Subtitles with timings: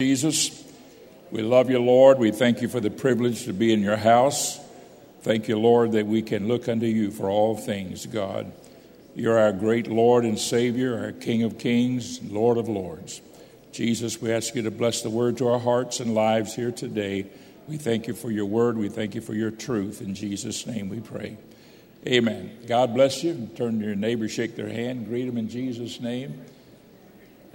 [0.00, 0.62] Jesus,
[1.32, 2.20] we love you, Lord.
[2.20, 4.60] We thank you for the privilege to be in your house.
[5.22, 8.52] Thank you, Lord, that we can look unto you for all things, God.
[9.16, 13.20] You're our great Lord and Savior, our King of kings, Lord of lords.
[13.72, 17.26] Jesus, we ask you to bless the word to our hearts and lives here today.
[17.66, 18.78] We thank you for your word.
[18.78, 20.00] We thank you for your truth.
[20.00, 21.38] In Jesus' name we pray.
[22.06, 22.56] Amen.
[22.68, 23.50] God bless you.
[23.56, 26.40] Turn to your neighbor, shake their hand, greet them in Jesus' name.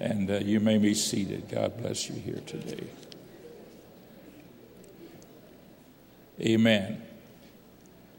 [0.04, 1.48] And uh, you may be seated.
[1.50, 2.84] God bless you here today.
[6.42, 7.02] Amen.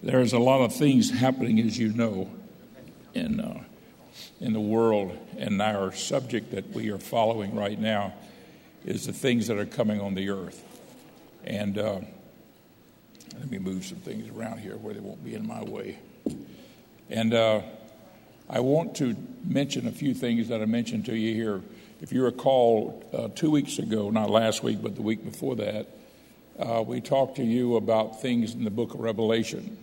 [0.02, 2.30] There's a lot of things happening, as you know,
[3.12, 3.62] in, uh,
[4.40, 5.14] in the world.
[5.36, 8.14] And our subject that we are following right now
[8.86, 10.64] is the things that are coming on the earth.
[11.44, 12.00] And uh,
[13.38, 15.98] let me move some things around here where they won't be in my way.
[17.10, 17.60] And uh,
[18.48, 19.14] I want to
[19.44, 21.60] mention a few things that I mentioned to you here.
[22.04, 25.86] If you recall, uh, two weeks ago, not last week, but the week before that,
[26.58, 29.78] uh, we talked to you about things in the book of Revelation.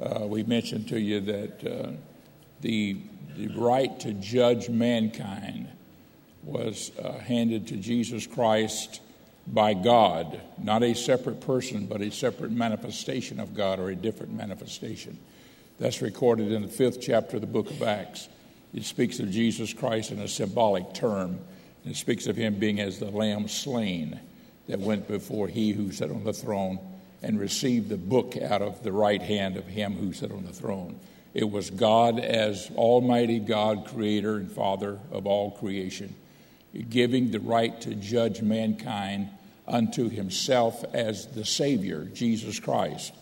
[0.00, 1.90] Uh, we mentioned to you that uh,
[2.62, 2.96] the,
[3.36, 5.68] the right to judge mankind
[6.42, 9.00] was uh, handed to Jesus Christ
[9.46, 14.34] by God, not a separate person, but a separate manifestation of God or a different
[14.34, 15.16] manifestation.
[15.78, 18.28] That's recorded in the fifth chapter of the book of Acts.
[18.76, 21.40] It speaks of Jesus Christ in a symbolic term.
[21.84, 24.20] It speaks of him being as the lamb slain
[24.68, 26.78] that went before he who sat on the throne
[27.22, 30.52] and received the book out of the right hand of him who sat on the
[30.52, 31.00] throne.
[31.32, 36.14] It was God as Almighty God, creator and father of all creation,
[36.90, 39.30] giving the right to judge mankind
[39.66, 43.12] unto himself as the Savior, Jesus Christ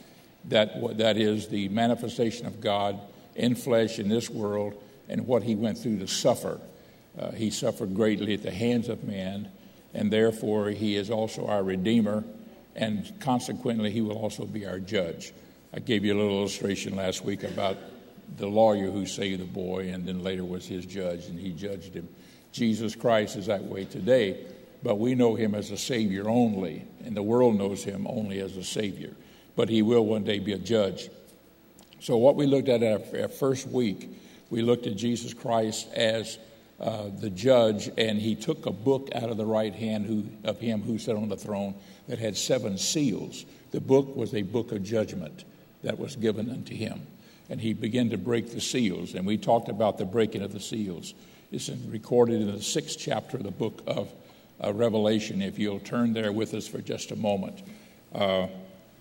[0.46, 3.00] that, that is the manifestation of God
[3.34, 6.60] in flesh in this world and what he went through to suffer.
[7.18, 9.48] Uh, he suffered greatly at the hands of man,
[9.92, 12.24] and therefore he is also our Redeemer,
[12.74, 15.32] and consequently, he will also be our judge.
[15.72, 17.76] I gave you a little illustration last week about
[18.36, 21.94] the lawyer who saved the boy and then later was his judge, and he judged
[21.94, 22.08] him.
[22.50, 24.44] Jesus Christ is that way today,
[24.82, 28.56] but we know him as a Savior only, and the world knows him only as
[28.56, 29.14] a Savior
[29.56, 31.08] but he will one day be a judge.
[32.00, 34.08] So, what we looked at our, our first week,
[34.54, 36.38] we looked at Jesus Christ as
[36.78, 40.60] uh, the judge, and he took a book out of the right hand who, of
[40.60, 41.74] him who sat on the throne
[42.06, 43.44] that had seven seals.
[43.72, 45.42] The book was a book of judgment
[45.82, 47.04] that was given unto him.
[47.50, 50.60] And he began to break the seals, and we talked about the breaking of the
[50.60, 51.14] seals.
[51.50, 54.08] It's recorded in the sixth chapter of the book of
[54.62, 55.42] uh, Revelation.
[55.42, 57.60] If you'll turn there with us for just a moment.
[58.14, 58.46] Uh,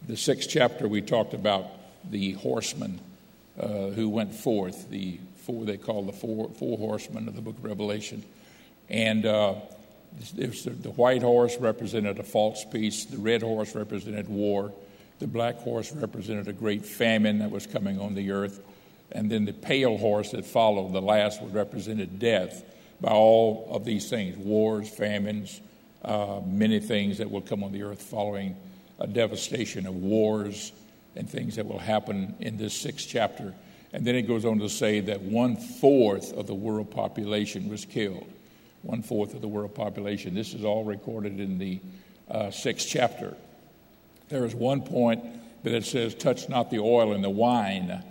[0.08, 1.68] the sixth chapter, we talked about
[2.10, 3.00] the horsemen
[3.60, 7.58] uh, who went forth, the four they call the four, four horsemen of the book
[7.58, 8.24] of Revelation.
[8.90, 9.56] And uh,
[10.36, 14.74] the, the white horse represented a false peace, the red horse represented war,
[15.20, 18.62] the black horse represented a great famine that was coming on the earth,
[19.12, 22.64] and then the pale horse that followed, the last, would represented death
[23.00, 25.62] by all of these things wars, famines,
[26.04, 28.56] uh, many things that will come on the earth following
[29.00, 30.72] a devastation of wars
[31.16, 33.54] and things that will happen in this sixth chapter.
[33.94, 37.86] And then it goes on to say that one fourth of the world population was
[37.86, 38.28] killed.
[38.82, 40.34] One fourth of the world population.
[40.34, 41.80] This is all recorded in the
[42.30, 43.38] uh, sixth chapter.
[44.30, 45.24] There is one point
[45.64, 48.04] that it says, Touch not the oil and the wine.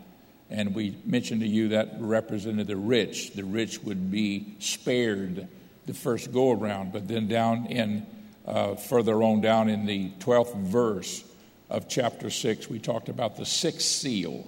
[0.50, 3.32] And we mentioned to you that represented the rich.
[3.32, 5.49] The rich would be spared
[5.87, 6.93] the first go around.
[6.93, 8.06] But then down in
[8.47, 11.25] uh, further on down in the 12th verse
[11.69, 14.47] of chapter 6, we talked about the sixth seal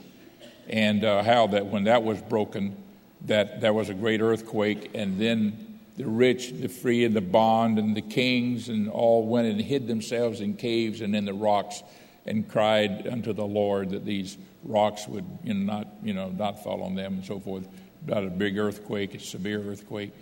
[0.69, 2.77] and uh, how that when that was broken,
[3.27, 7.79] that there was a great earthquake, and then the rich, the free, and the bond,
[7.79, 11.83] and the kings, and all went and hid themselves in caves and in the rocks,
[12.27, 16.63] and cried unto the Lord that these rocks would you know, not, you know, not
[16.63, 17.67] fall on them, and so forth.
[18.07, 20.13] About a big earthquake, a severe earthquake,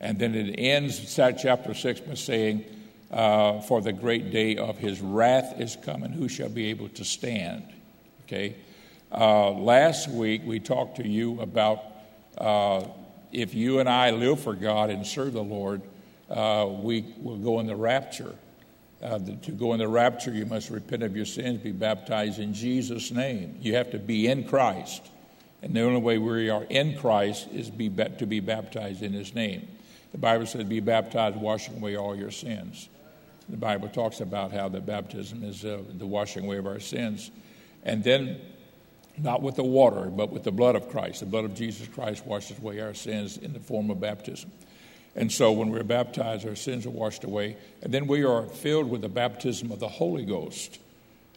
[0.00, 2.64] and then it ends chapter six by saying
[3.12, 6.10] uh, for the great day of his wrath is coming.
[6.10, 7.62] Who shall be able to stand?
[8.24, 8.56] Okay.
[9.10, 11.82] Uh, last week we talked to you about
[12.36, 12.84] uh,
[13.32, 15.82] if you and I live for God and serve the Lord,
[16.28, 18.34] uh, we will go in the rapture.
[19.02, 22.38] Uh, the, to go in the rapture, you must repent of your sins, be baptized
[22.38, 23.56] in Jesus' name.
[23.60, 25.02] You have to be in Christ.
[25.62, 29.34] And the only way we are in Christ is be, to be baptized in His
[29.34, 29.68] name.
[30.12, 32.88] The Bible says, Be baptized, washing away all your sins.
[33.48, 37.30] The Bible talks about how the baptism is uh, the washing away of our sins.
[37.84, 38.40] And then,
[39.20, 41.20] not with the water, but with the blood of Christ.
[41.20, 44.50] The blood of Jesus Christ washes away our sins in the form of baptism.
[45.16, 47.56] And so when we're baptized, our sins are washed away.
[47.82, 50.78] And then we are filled with the baptism of the Holy Ghost,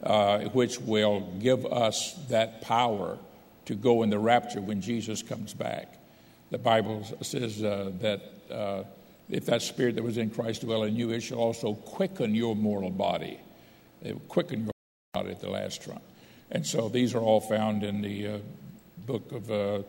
[0.04, 3.18] uh, which will give us that power
[3.66, 5.98] to go in the rapture when Jesus comes back.
[6.51, 8.83] The Bible says uh, that uh,
[9.30, 12.56] if that spirit that was in Christ dwell in you, it shall also quicken your
[12.56, 13.39] mortal body.
[14.04, 14.72] It will quicken your
[15.13, 16.01] body at the last trump.
[16.51, 18.38] And so these are all found in the uh,
[19.06, 19.81] book of uh,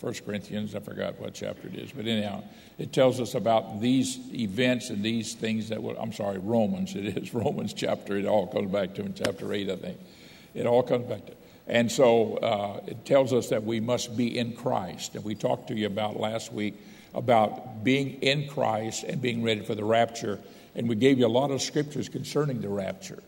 [0.00, 0.74] 1 Corinthians.
[0.74, 1.90] I forgot what chapter it is.
[1.90, 2.44] But anyhow,
[2.78, 6.94] it tells us about these events and these things that will, I'm sorry, Romans.
[6.94, 8.16] It is Romans chapter.
[8.16, 9.98] It all comes back to in chapter 8, I think.
[10.54, 11.32] It all comes back to.
[11.66, 15.16] And so uh, it tells us that we must be in Christ.
[15.16, 16.74] And we talked to you about last week
[17.14, 20.38] about being in Christ and being ready for the rapture.
[20.74, 23.22] And we gave you a lot of scriptures concerning the rapture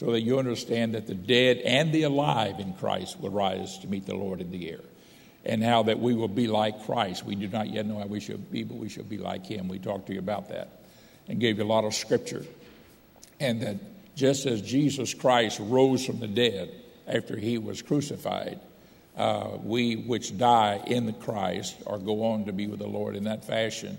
[0.00, 3.86] so that you understand that the dead and the alive in Christ will rise to
[3.86, 4.80] meet the Lord in the air.
[5.44, 7.26] And how that we will be like Christ.
[7.26, 9.68] We do not yet know how we should be, but we shall be like Him.
[9.68, 10.70] We talked to you about that
[11.28, 12.46] and gave you a lot of scripture.
[13.40, 13.76] And that
[14.16, 16.72] just as Jesus Christ rose from the dead
[17.06, 18.58] after He was crucified,
[19.18, 23.16] uh, we which die in the Christ or go on to be with the Lord
[23.16, 23.98] in that fashion,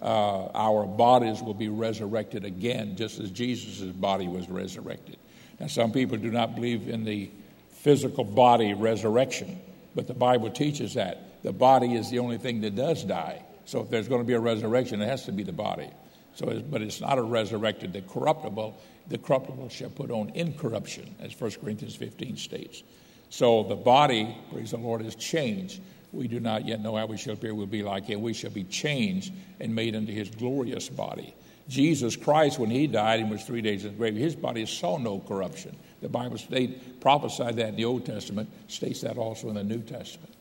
[0.00, 5.18] uh, our bodies will be resurrected again, just as Jesus' body was resurrected.
[5.68, 7.30] Some people do not believe in the
[7.70, 9.60] physical body resurrection,
[9.94, 11.42] but the Bible teaches that.
[11.42, 13.42] The body is the only thing that does die.
[13.64, 15.90] So if there's going to be a resurrection, it has to be the body.
[16.34, 18.78] So, it's, but it's not a resurrected, the corruptible.
[19.08, 22.82] The corruptible shall put on incorruption, as 1 Corinthians 15 states.
[23.28, 25.80] So the body, praise the Lord, is changed.
[26.12, 27.54] We do not yet know how we shall appear.
[27.54, 28.22] We'll be like him.
[28.22, 31.34] We shall be changed and made into his glorious body.
[31.72, 34.98] Jesus Christ, when he died and was three days in the grave, his body saw
[34.98, 35.74] no corruption.
[36.02, 39.80] The Bible state, prophesied that in the Old Testament, states that also in the New
[39.80, 40.34] Testament.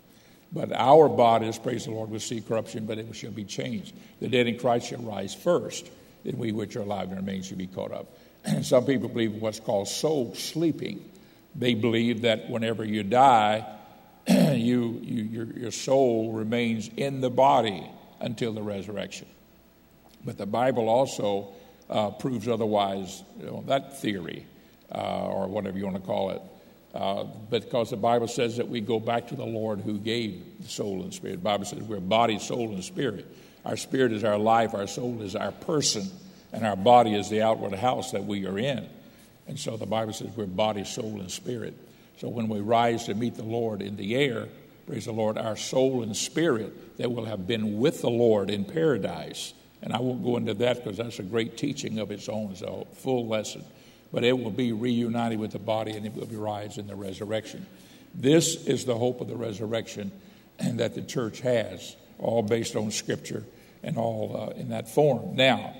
[0.51, 3.95] But our bodies, praise the Lord, will see corruption, but it shall be changed.
[4.19, 5.89] The dead in Christ shall rise first,
[6.25, 8.07] then we which are alive and remain shall be caught up.
[8.43, 11.09] And some people believe what's called soul sleeping.
[11.55, 13.65] They believe that whenever you die,
[14.27, 17.89] you, you, your, your soul remains in the body
[18.19, 19.27] until the resurrection.
[20.23, 21.53] But the Bible also
[21.89, 24.45] uh, proves otherwise, you know, that theory,
[24.93, 26.41] uh, or whatever you want to call it.
[26.93, 30.67] Uh, because the Bible says that we go back to the Lord who gave the
[30.67, 31.37] soul and spirit.
[31.37, 33.25] The Bible says we're body, soul, and spirit.
[33.65, 36.09] Our spirit is our life, our soul is our person,
[36.51, 38.89] and our body is the outward house that we are in.
[39.47, 41.77] And so the Bible says we're body, soul, and spirit.
[42.17, 44.49] So when we rise to meet the Lord in the air,
[44.85, 48.65] praise the Lord, our soul and spirit that will have been with the Lord in
[48.65, 49.53] paradise.
[49.81, 52.61] And I won't go into that because that's a great teaching of its own, it's
[52.61, 53.63] a full lesson.
[54.13, 56.95] But it will be reunited with the body and it will be rise in the
[56.95, 57.65] resurrection.
[58.13, 60.11] This is the hope of the resurrection
[60.59, 63.43] and that the church has, all based on Scripture
[63.83, 65.35] and all uh, in that form.
[65.35, 65.73] Now,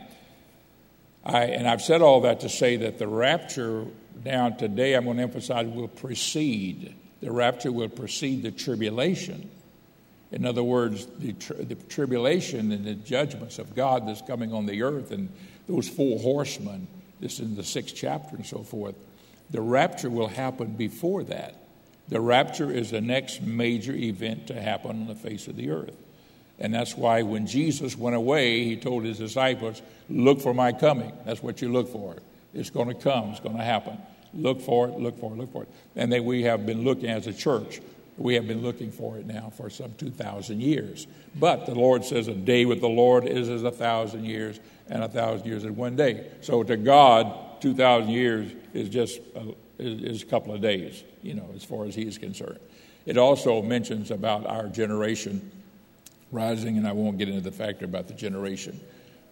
[1.24, 3.86] I, and I've said all that to say that the rapture
[4.25, 6.95] now today I'm going to emphasize will precede.
[7.21, 9.50] The rapture will precede the tribulation.
[10.31, 14.66] In other words, the, tri- the tribulation and the judgments of God that's coming on
[14.66, 15.30] the earth and
[15.68, 16.88] those four horsemen,
[17.19, 18.95] this is in the sixth chapter and so forth,
[19.50, 21.56] the rapture will happen before that.
[22.07, 25.95] The rapture is the next major event to happen on the face of the earth.
[26.60, 31.12] And that's why when Jesus went away, he told his disciples, Look for my coming.
[31.25, 32.16] That's what you look for.
[32.54, 33.98] It's going to come, it's going to happen.
[34.34, 35.70] Look for it, look for it, look for it.
[35.96, 37.82] And then we have been looking as a church.
[38.22, 41.08] We have been looking for it now for some 2,000 years.
[41.36, 44.60] But the Lord says a day with the Lord is as a thousand years,
[44.90, 46.28] and a thousand years is one day.
[46.42, 51.50] So to God, 2,000 years is just a, is a couple of days, you know,
[51.56, 52.60] as far as He is concerned.
[53.06, 55.51] It also mentions about our generation
[56.32, 58.80] rising, and I won't get into the factor about the generation.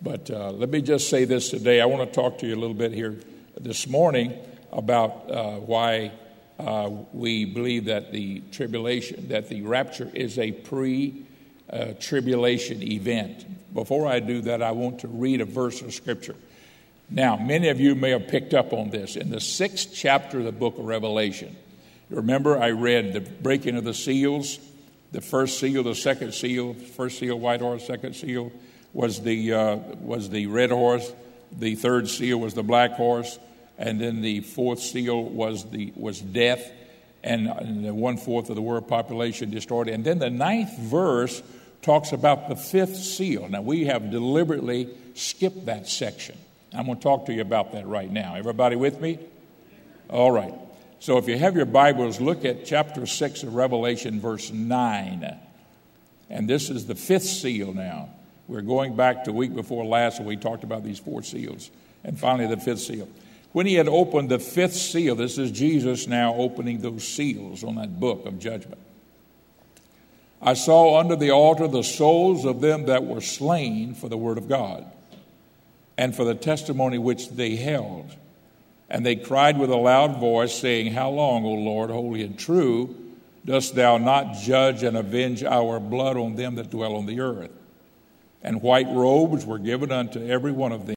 [0.02, 1.82] But uh, let me just say this today.
[1.82, 3.18] I want to talk to you a little bit here
[3.60, 4.38] this morning
[4.72, 6.12] about uh, why
[6.60, 11.26] uh, we believe that the tribulation, that the rapture is a pre
[11.72, 13.46] uh, tribulation event.
[13.74, 16.36] Before I do that, I want to read a verse of Scripture.
[17.10, 19.16] Now, many of you may have picked up on this.
[19.16, 21.56] In the sixth chapter of the book of Revelation,
[22.10, 24.60] remember I read the breaking of the seals
[25.12, 28.52] the first seal, the second seal, first seal, white horse, second seal
[28.94, 31.12] was the, uh, was the red horse.
[31.52, 33.40] The third seal was the black horse.
[33.80, 36.72] And then the fourth seal was, the, was death.
[37.24, 37.50] And,
[37.98, 39.88] one fourth of the world population destroyed.
[39.88, 41.42] And then the ninth verse
[41.82, 43.48] talks about the fifth seal.
[43.50, 46.38] Now, we have deliberately skipped that section.
[46.74, 48.36] I'm going to talk to you about that right now.
[48.36, 49.18] Everybody with me?
[50.10, 50.54] All right.
[51.00, 55.38] So if you have your Bibles, look at chapter 6 of Revelation, verse 9.
[56.30, 58.10] And this is the fifth seal now.
[58.48, 61.70] We're going back to week before last when we talked about these four seals,
[62.04, 63.08] and finally the fifth seal.
[63.52, 67.76] When he had opened the fifth seal, this is Jesus now opening those seals on
[67.76, 68.80] that book of judgment.
[70.42, 74.38] I saw under the altar the souls of them that were slain for the word
[74.38, 74.86] of God
[75.98, 78.16] and for the testimony which they held.
[78.90, 82.96] And they cried with a loud voice, saying, How long, O Lord, holy and true,
[83.46, 87.52] dost thou not judge and avenge our blood on them that dwell on the earth?
[88.42, 90.96] And white robes were given unto every one of them,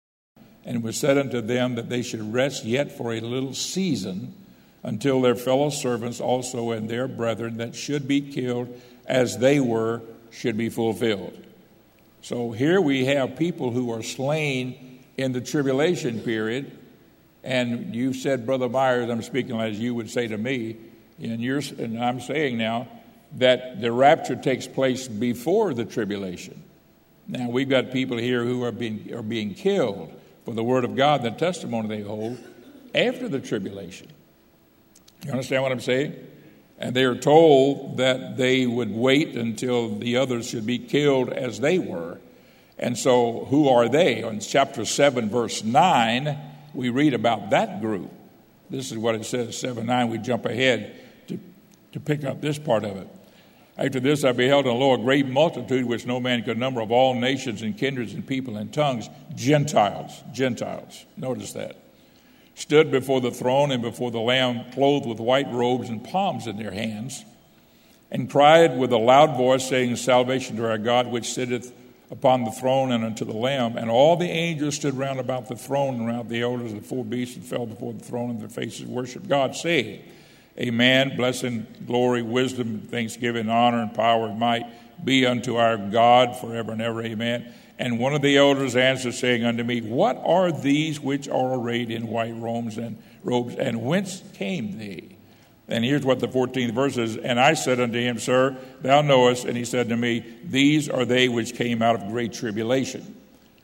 [0.64, 4.34] and it was said unto them that they should rest yet for a little season
[4.82, 8.68] until their fellow servants also and their brethren that should be killed
[9.06, 11.36] as they were should be fulfilled.
[12.22, 16.78] So here we have people who are slain in the tribulation period.
[17.44, 20.76] And you said, Brother Myers, I'm speaking as you would say to me,
[21.20, 22.88] and, you're, and I'm saying now
[23.36, 26.62] that the rapture takes place before the tribulation.
[27.26, 30.12] Now, we've got people here who are being, are being killed
[30.44, 32.38] for the word of God, the testimony they hold,
[32.94, 34.08] after the tribulation.
[35.24, 36.14] You understand what I'm saying?
[36.78, 41.60] And they are told that they would wait until the others should be killed as
[41.60, 42.18] they were.
[42.78, 44.22] And so, who are they?
[44.22, 46.36] In chapter 7, verse 9,
[46.74, 48.10] we read about that group.
[48.68, 50.10] This is what it says, 7 9.
[50.10, 50.96] We jump ahead
[51.28, 51.38] to,
[51.92, 53.08] to pick up this part of it.
[53.78, 56.90] After this, I beheld and lo, a great multitude which no man could number of
[56.90, 61.06] all nations and kindreds and people and tongues, Gentiles, Gentiles.
[61.16, 61.76] Notice that
[62.54, 66.56] stood before the throne and before the Lamb, clothed with white robes and palms in
[66.56, 67.24] their hands,
[68.10, 71.72] and cried with a loud voice, saying, Salvation to our God, which sitteth
[72.10, 73.78] upon the throne and unto the Lamb.
[73.78, 76.86] And all the angels stood round about the throne and around the elders of the
[76.86, 80.02] four beasts and fell before the throne, and their faces worshiped God, saying,
[80.58, 81.16] Amen.
[81.16, 84.66] Blessing, glory, wisdom, thanksgiving, honor, and power and might
[85.04, 87.02] be unto our God forever and ever.
[87.02, 87.52] Amen.
[87.78, 91.90] And one of the elders answered, saying unto me, What are these which are arrayed
[91.90, 95.16] in white robes and robes, and whence came they?
[95.68, 97.16] And here's what the 14th verse is.
[97.16, 99.46] And I said unto him, Sir, thou knowest.
[99.46, 103.16] And he said to me, These are they which came out of great tribulation.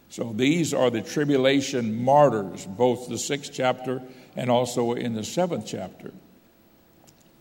[0.09, 4.03] So these are the tribulation martyrs, both the sixth chapter
[4.37, 6.13] and also in the seventh chapter.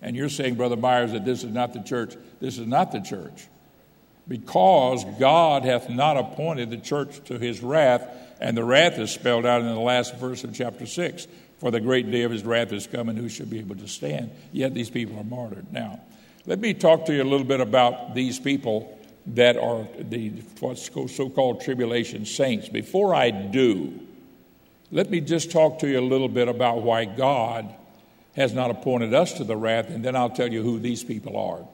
[0.01, 2.15] And you're saying, Brother Myers, that this is not the church.
[2.39, 3.47] This is not the church
[4.27, 8.07] because God hath not appointed the church to his wrath,
[8.39, 11.27] and the wrath is spelled out in the last verse of chapter 6.
[11.59, 14.29] For the great day of his wrath is coming, who shall be able to stand?
[14.51, 15.71] Yet these people are martyred.
[15.73, 16.01] Now,
[16.45, 18.95] let me talk to you a little bit about these people
[19.27, 20.31] that are the
[21.07, 22.69] so called tribulation saints.
[22.69, 23.99] Before I do,
[24.91, 27.73] let me just talk to you a little bit about why God
[28.37, 31.35] has not appointed us to the wrath, and then I'll tell you who these people
[31.35, 31.67] are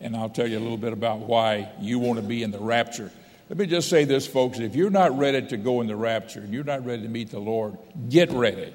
[0.00, 2.58] and I'll tell you a little bit about why you want to be in the
[2.58, 3.10] rapture.
[3.48, 4.58] Let me just say this, folks.
[4.58, 7.38] If you're not ready to go in the rapture you're not ready to meet the
[7.38, 8.72] Lord, get ready.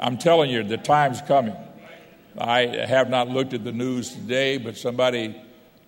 [0.00, 1.56] I'm telling you, the time's coming.
[2.38, 5.40] I have not looked at the news today, but somebody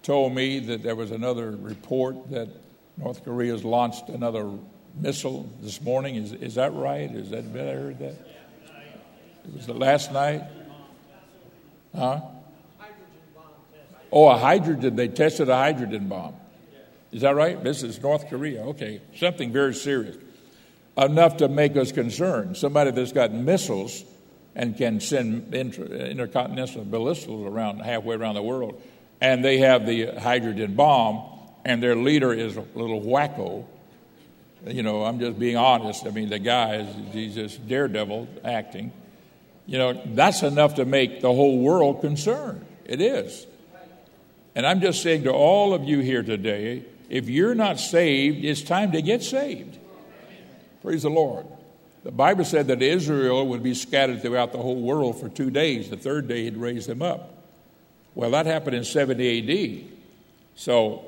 [0.03, 2.49] told me that there was another report that
[2.97, 4.51] North Korea has launched another
[4.95, 6.17] missile this morning.
[6.17, 7.11] Is, is that right?
[7.11, 8.15] Is that, I heard that?
[9.45, 10.43] It was the last night?
[11.95, 12.21] Huh?
[14.11, 16.35] Oh, a hydrogen, they tested a hydrogen bomb.
[17.13, 17.63] Is that right?
[17.63, 18.63] This is North Korea.
[18.67, 20.17] Okay, something very serious.
[20.97, 22.57] Enough to make us concerned.
[22.57, 24.05] Somebody that's got missiles
[24.55, 28.83] and can send inter- intercontinental ballistas around halfway around the world,
[29.21, 31.23] and they have the hydrogen bomb,
[31.65, 33.65] and their leader is a little wacko.
[34.67, 36.07] You know, I'm just being honest.
[36.07, 38.93] I mean, the guy is he's just daredevil acting.
[39.69, 42.65] You know, that's enough to make the whole world concerned.
[42.87, 43.47] It is.
[44.55, 48.63] And I'm just saying to all of you here today if you're not saved, it's
[48.63, 49.79] time to get saved.
[50.83, 51.47] Praise the Lord.
[52.03, 55.91] The Bible said that Israel would be scattered throughout the whole world for two days.
[55.91, 57.35] The third day, he'd raise them up.
[58.15, 59.91] Well, that happened in 70 AD.
[60.55, 61.08] So,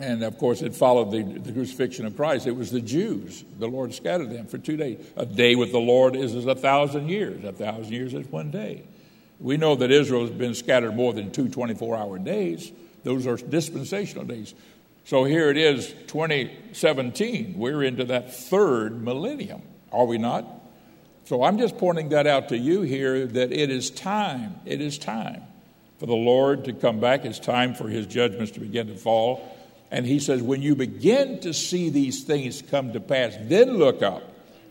[0.00, 2.46] and of course, it followed the, the crucifixion of Christ.
[2.46, 3.44] It was the Jews.
[3.58, 5.04] The Lord scattered them for two days.
[5.16, 7.44] A day with the Lord is as a thousand years.
[7.44, 8.84] A thousand years is one day.
[9.40, 12.70] We know that Israel has been scattered more than two 24 hour days.
[13.02, 14.54] Those are dispensational days.
[15.04, 17.54] So here it is, 2017.
[17.56, 20.44] We're into that third millennium, are we not?
[21.24, 24.98] So I'm just pointing that out to you here that it is time, it is
[24.98, 25.42] time
[25.98, 27.24] for the Lord to come back.
[27.24, 29.57] It's time for his judgments to begin to fall.
[29.90, 34.02] And he says, when you begin to see these things come to pass, then look
[34.02, 34.22] up,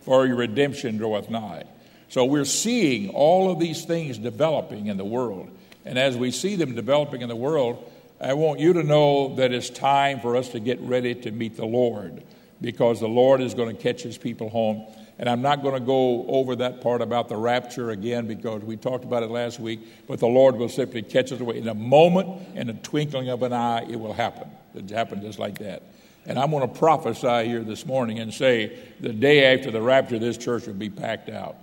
[0.02, 1.64] for your redemption draweth nigh.
[2.10, 5.50] So we're seeing all of these things developing in the world.
[5.86, 9.52] And as we see them developing in the world, I want you to know that
[9.52, 12.24] it's time for us to get ready to meet the Lord
[12.62, 14.86] because the Lord is going to catch his people home.
[15.20, 18.78] And I'm not going to go over that part about the rapture again because we
[18.78, 21.58] talked about it last week, but the Lord will simply catch us away.
[21.58, 24.50] In a moment, in a twinkling of an eye, it will happen.
[24.78, 25.84] It happened just like that.
[26.26, 30.20] And I'm going to prophesy here this morning and say the day after the rapture,
[30.20, 31.56] this church will be packed out.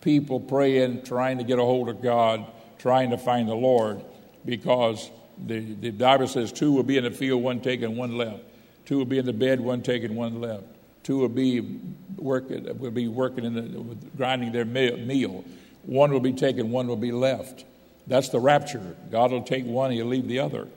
[0.00, 2.46] People praying, trying to get a hold of God,
[2.78, 4.00] trying to find the Lord
[4.44, 5.10] because
[5.44, 8.44] the, the Bible says two will be in the field, one taken, one left.
[8.84, 10.64] Two will be in the bed, one taken, one left.
[11.02, 11.80] Two will be
[12.16, 15.44] working, will be working in the, grinding their meal.
[15.84, 17.64] One will be taken, one will be left.
[18.06, 18.96] That's the rapture.
[19.10, 20.68] God will take one, he'll leave the other.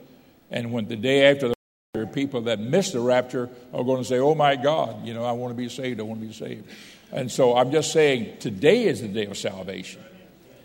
[0.52, 1.56] And when the day after the
[1.94, 5.24] rapture, people that miss the rapture are going to say, Oh my God, you know,
[5.24, 6.68] I want to be saved, I want to be saved.
[7.12, 10.02] And so I'm just saying, today is the day of salvation.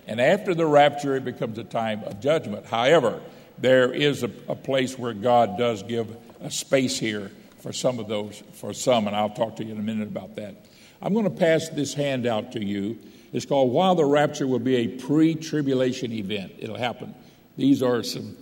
[0.06, 2.66] And after the rapture, it becomes a time of judgment.
[2.66, 3.22] However,
[3.58, 8.08] there is a, a place where God does give a space here for some of
[8.08, 10.54] those, for some, and I'll talk to you in a minute about that.
[11.00, 12.98] I'm going to pass this handout to you.
[13.32, 16.52] It's called While the Rapture Will Be a Pre Tribulation Event.
[16.58, 17.14] It'll happen.
[17.56, 18.36] These are some,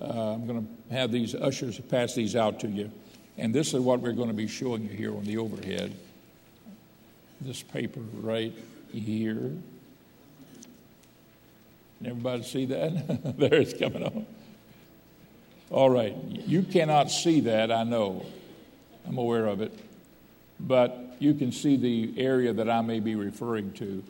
[0.00, 2.90] uh, I'm going to have these ushers pass these out to you.
[3.38, 5.94] And this is what we're going to be showing you here on the overhead.
[7.40, 8.52] This paper right
[8.92, 9.52] here.
[12.04, 13.38] Everybody see that?
[13.38, 14.26] there it's coming on.
[15.70, 16.14] All right.
[16.46, 18.26] You cannot see that, I know.
[19.06, 19.78] I'm aware of it.
[20.58, 24.02] But you can see the area that I may be referring to.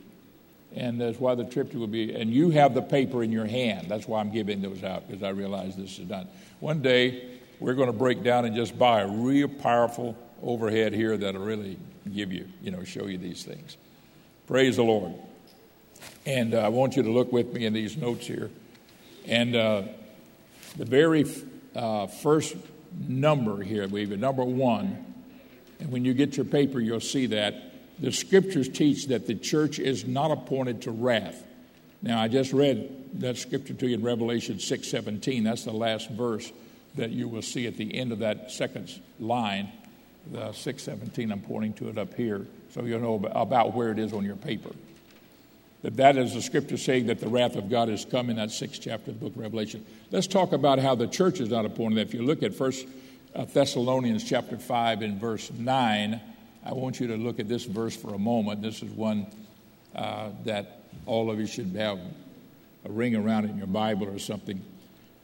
[0.75, 2.15] And that's why the trip will be.
[2.15, 3.89] And you have the paper in your hand.
[3.89, 6.29] That's why I'm giving those out, because I realize this is done.
[6.61, 11.17] One day, we're going to break down and just buy a real powerful overhead here
[11.17, 11.77] that'll really
[12.15, 13.77] give you, you know, show you these things.
[14.47, 15.15] Praise the Lord.
[16.25, 18.51] And uh, I want you to look with me in these notes here.
[19.27, 19.83] And uh,
[20.77, 21.27] the very
[21.75, 22.57] uh, first
[23.07, 25.05] number here, we have number one.
[25.79, 27.70] And when you get your paper, you'll see that.
[28.01, 31.45] The scriptures teach that the church is not appointed to wrath.
[32.03, 35.45] Now, I just read that scripture to you in Revelation 6:17.
[35.45, 36.51] That's the last verse
[36.97, 39.69] that you will see at the end of that second line.
[40.31, 41.31] The 6:17.
[41.31, 44.37] I'm pointing to it up here, so you'll know about where it is on your
[44.37, 44.71] paper
[45.83, 48.51] that that is the scripture saying that the wrath of God is come in that
[48.51, 49.85] sixth chapter of the book of Revelation.
[50.11, 51.99] Let's talk about how the church is not appointed.
[52.07, 52.87] If you look at First
[53.35, 56.21] uh, Thessalonians chapter 5 and verse 9,
[56.65, 58.63] I want you to look at this verse for a moment.
[58.63, 59.27] This is one
[59.95, 61.99] uh, that all of you should have
[62.85, 64.63] a ring around it in your Bible or something.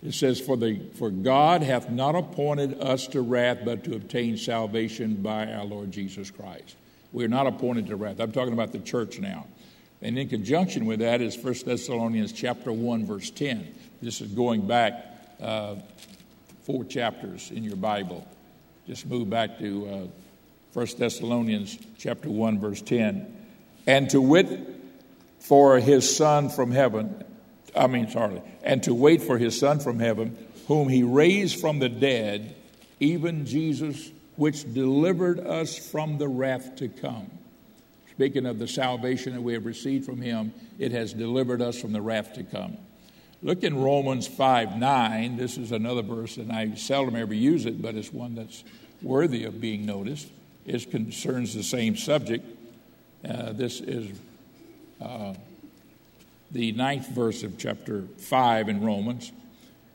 [0.02, 4.36] It says, for, the, for God hath not appointed us to wrath, but to obtain
[4.36, 6.76] salvation by our Lord Jesus Christ.
[7.12, 8.20] We are not appointed to wrath.
[8.20, 9.46] I'm talking about the church now.
[10.02, 13.74] And in conjunction with that is 1 Thessalonians chapter 1, verse 10.
[14.02, 15.06] This is going back
[15.40, 15.76] uh,
[16.62, 18.26] four chapters in your Bible.
[18.86, 20.06] Just move back to uh,
[20.76, 23.34] 1 Thessalonians chapter 1, verse 10.
[23.86, 24.46] And to wait
[25.40, 27.24] for his Son from heaven,
[27.74, 30.36] I mean, sorry, and to wait for his Son from heaven,
[30.68, 32.54] whom he raised from the dead,
[33.00, 37.30] even Jesus, which delivered us from the wrath to come.
[38.10, 41.94] Speaking of the salvation that we have received from Him, it has delivered us from
[41.94, 42.76] the wrath to come.
[43.42, 45.36] Look in Romans 5 9.
[45.38, 48.62] This is another verse, and I seldom ever use it, but it's one that's
[49.02, 50.30] worthy of being noticed.
[50.66, 52.44] It concerns the same subject.
[53.26, 54.10] Uh, this is
[55.00, 55.34] uh,
[56.50, 59.30] the ninth verse of chapter 5 in Romans,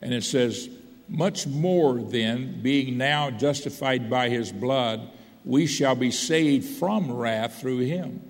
[0.00, 0.68] and it says,
[1.08, 5.08] Much more then, being now justified by his blood,
[5.44, 8.22] we shall be saved from wrath through him.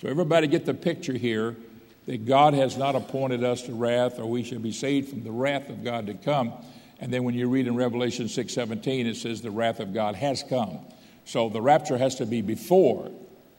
[0.00, 1.56] So, everybody get the picture here
[2.06, 5.30] that God has not appointed us to wrath, or we shall be saved from the
[5.30, 6.52] wrath of God to come.
[7.00, 10.42] And then when you read in Revelation 6:17, it says the wrath of God has
[10.42, 10.80] come.
[11.24, 13.10] So the rapture has to be before,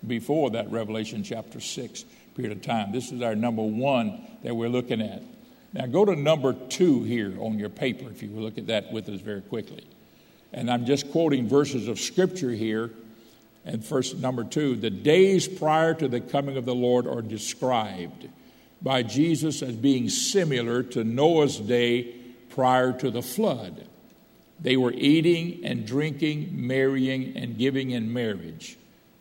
[0.06, 2.92] before that Revelation chapter 6 period of time.
[2.92, 5.24] This is our number one that we're looking at.
[5.74, 8.92] Now go to number two here on your paper if you will look at that
[8.92, 9.86] with us very quickly.
[10.54, 12.92] And I'm just quoting verses of scripture here.
[13.66, 18.28] And first, number two, the days prior to the coming of the Lord are described
[18.82, 22.14] by Jesus as being similar to Noah's day
[22.50, 23.88] prior to the flood.
[24.60, 28.78] They were eating and drinking, marrying, and giving in marriage.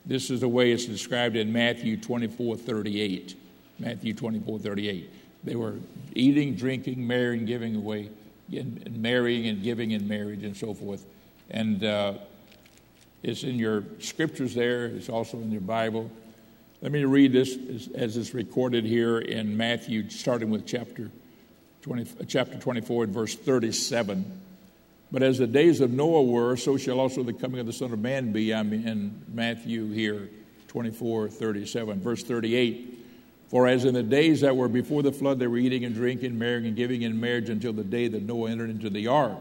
[0.07, 3.37] This is the way it's described in Matthew 24 38.
[3.79, 5.11] Matthew 24 38.
[5.45, 5.75] They were
[6.15, 8.11] eating, drinking, marrying, giving away,
[8.53, 11.05] and marrying and giving in marriage, and so forth.
[11.51, 12.15] And uh,
[13.23, 16.11] it's in your scriptures there, it's also in your Bible.
[16.83, 21.11] Let me read this as, as it's recorded here in Matthew, starting with chapter
[21.83, 24.41] 20, chapter 24 and verse 37.
[25.15, 27.93] But as the days of Noah were, so shall also the coming of the Son
[27.93, 28.53] of Man be.
[28.53, 30.29] I'm in Matthew here,
[30.67, 32.01] 24, 37.
[32.01, 33.07] Verse 38.
[33.49, 36.37] For as in the days that were before the flood, they were eating and drinking,
[36.37, 39.39] marrying and giving in marriage until the day that Noah entered into the ark,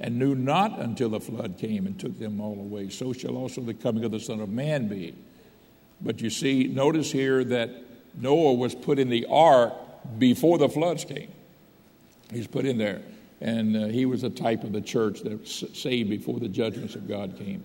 [0.00, 2.88] and knew not until the flood came and took them all away.
[2.88, 5.14] So shall also the coming of the Son of Man be.
[6.00, 7.70] But you see, notice here that
[8.16, 9.74] Noah was put in the ark
[10.18, 11.30] before the floods came.
[12.32, 13.00] He's put in there.
[13.40, 16.94] And uh, he was a type of the church that was saved before the judgments
[16.94, 17.64] of God came.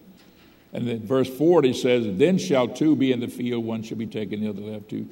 [0.71, 4.07] And then verse 40 says, Then shall two be in the field, one shall be
[4.07, 4.89] taken, the other left.
[4.89, 5.07] Two,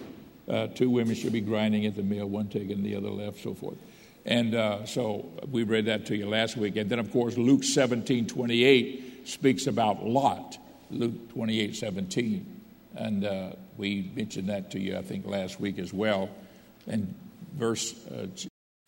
[0.50, 3.54] uh, two women shall be grinding at the mill, one taken, the other left, so
[3.54, 3.78] forth.
[4.26, 6.76] And uh, so we read that to you last week.
[6.76, 10.58] And then, of course, Luke 17 28 speaks about Lot.
[10.90, 12.62] Luke 28 17.
[12.96, 16.30] And uh, we mentioned that to you, I think, last week as well.
[16.88, 17.16] And
[17.56, 18.28] verse uh,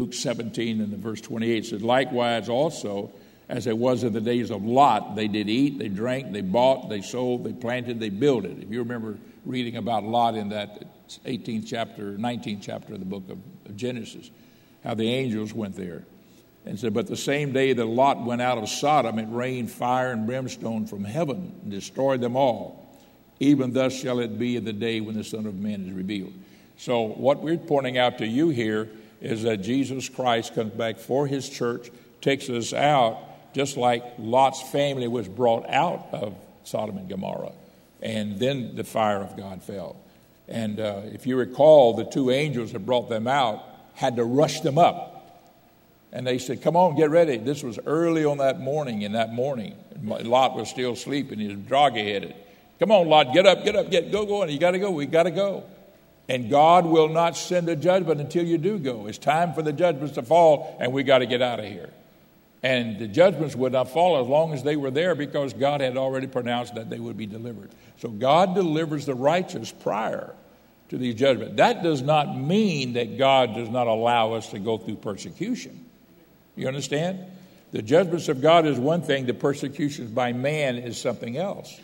[0.03, 3.09] Luke 17 and the verse 28 says, Likewise also,
[3.47, 6.89] as it was in the days of Lot, they did eat, they drank, they bought,
[6.89, 8.61] they sold, they planted, they built it.
[8.61, 10.83] If you remember reading about Lot in that
[11.23, 14.29] 18th chapter, 19th chapter of the book of, of Genesis,
[14.83, 16.03] how the angels went there.
[16.65, 20.11] And said, But the same day that Lot went out of Sodom, it rained fire
[20.11, 22.93] and brimstone from heaven and destroyed them all.
[23.39, 26.33] Even thus shall it be in the day when the Son of Man is revealed.
[26.75, 28.89] So, what we're pointing out to you here
[29.23, 33.17] is that Jesus Christ comes back for his church, takes us out,
[33.53, 37.53] just like Lot's family was brought out of Sodom and Gomorrah.
[38.01, 39.95] And then the fire of God fell.
[40.49, 44.59] And uh, if you recall, the two angels that brought them out had to rush
[44.59, 45.11] them up.
[46.11, 47.37] And they said, Come on, get ready.
[47.37, 49.75] This was early on that morning, in that morning.
[50.03, 52.35] Lot was still sleeping, he was droggy headed.
[52.77, 54.41] Come on, Lot, get up, get up, get go, go.
[54.41, 54.91] And you got to go.
[54.91, 55.63] We got to go.
[56.29, 59.07] And God will not send a judgment until you do go.
[59.07, 61.89] It's time for the judgments to fall, and we got to get out of here.
[62.63, 65.97] And the judgments would not fall as long as they were there because God had
[65.97, 67.71] already pronounced that they would be delivered.
[67.97, 70.33] So God delivers the righteous prior
[70.87, 71.57] to the judgment.
[71.57, 75.85] That does not mean that God does not allow us to go through persecution.
[76.55, 77.19] You understand?
[77.71, 81.77] The judgments of God is one thing, the persecutions by man is something else.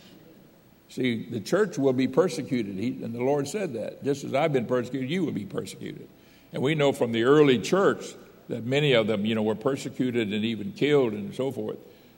[0.90, 2.76] See, the church will be persecuted.
[2.76, 4.04] He, and the Lord said that.
[4.04, 6.08] Just as I've been persecuted, you will be persecuted.
[6.52, 8.16] And we know from the early church
[8.50, 11.78] that many of them, you know, were persecuted and even killed and so forth.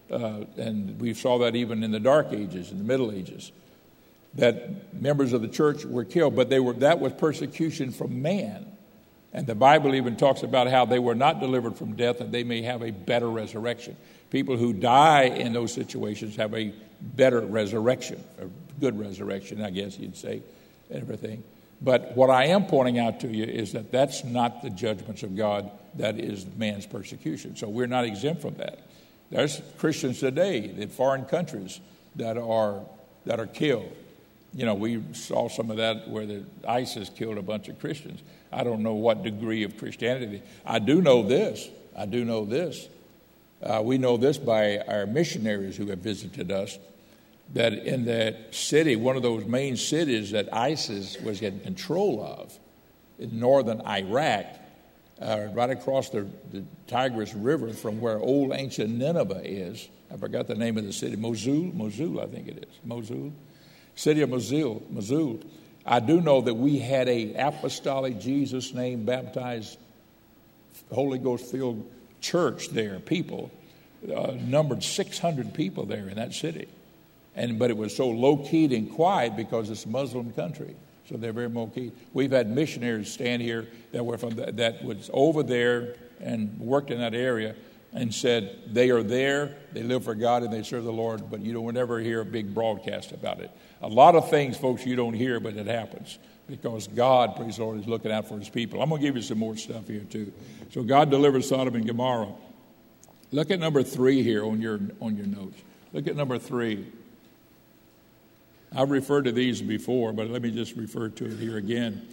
[0.09, 3.51] Uh, and we saw that even in the Dark Ages, in the Middle Ages,
[4.35, 6.37] that members of the church were killed.
[6.37, 8.65] But they were, that was persecution from man.
[9.33, 12.43] And the Bible even talks about how they were not delivered from death and they
[12.43, 13.97] may have a better resurrection.
[14.31, 18.45] People who die in those situations have a better resurrection, a
[18.79, 20.41] good resurrection, I guess you'd say,
[20.89, 21.43] and everything.
[21.81, 25.35] But what I am pointing out to you is that that's not the judgments of
[25.35, 27.55] God, that is man's persecution.
[27.57, 28.79] So we're not exempt from that.
[29.31, 31.81] There's Christians today in foreign countries
[32.15, 32.81] that are,
[33.25, 33.91] that are killed.
[34.53, 38.21] You know, we saw some of that where the ISIS killed a bunch of Christians.
[38.51, 40.41] I don't know what degree of Christianity.
[40.65, 41.67] I do know this.
[41.97, 42.87] I do know this.
[43.61, 46.79] Uh, we know this by our missionaries who have visited us
[47.53, 52.57] that in that city, one of those main cities that ISIS was in control of,
[53.19, 54.45] in northern Iraq,
[55.21, 59.87] uh, right across the, the, Tigris River from where old ancient Nineveh is.
[60.11, 61.15] I forgot the name of the city.
[61.15, 61.71] Mosul?
[61.73, 62.79] Mosul, I think it is.
[62.83, 63.31] Mosul?
[63.95, 64.83] City of Mosul.
[64.89, 65.39] Mosul.
[65.85, 69.77] I do know that we had a apostolic Jesus name baptized,
[70.91, 71.89] Holy Ghost filled
[72.21, 73.51] church there, people.
[74.03, 76.67] Uh, numbered 600 people there in that city.
[77.35, 80.75] And, but it was so low keyed and quiet because it's a Muslim country.
[81.07, 81.91] So they're very low key.
[82.13, 86.89] We've had missionaries stand here that were from the, that was over there and worked
[86.89, 87.55] in that area
[87.93, 91.41] and said they are there, they live for God, and they serve the Lord, but
[91.41, 93.51] you don't ever hear a big broadcast about it.
[93.81, 96.17] A lot of things, folks, you don't hear, but it happens
[96.51, 98.81] because God, praise the Lord, is looking out for his people.
[98.81, 100.31] I'm going to give you some more stuff here, too.
[100.71, 102.33] So God delivers Sodom and Gomorrah.
[103.31, 105.57] Look at number three here on your, on your notes.
[105.93, 106.85] Look at number three.
[108.75, 112.05] I've referred to these before, but let me just refer to it here again.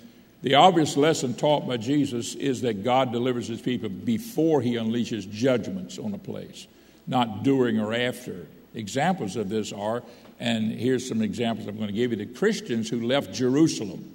[0.42, 5.28] The obvious lesson taught by Jesus is that God delivers his people before he unleashes
[5.28, 6.68] judgments on a place,
[7.08, 8.46] not during or after.
[8.74, 10.04] Examples of this are,
[10.38, 14.14] and here's some examples I'm going to give you the Christians who left Jerusalem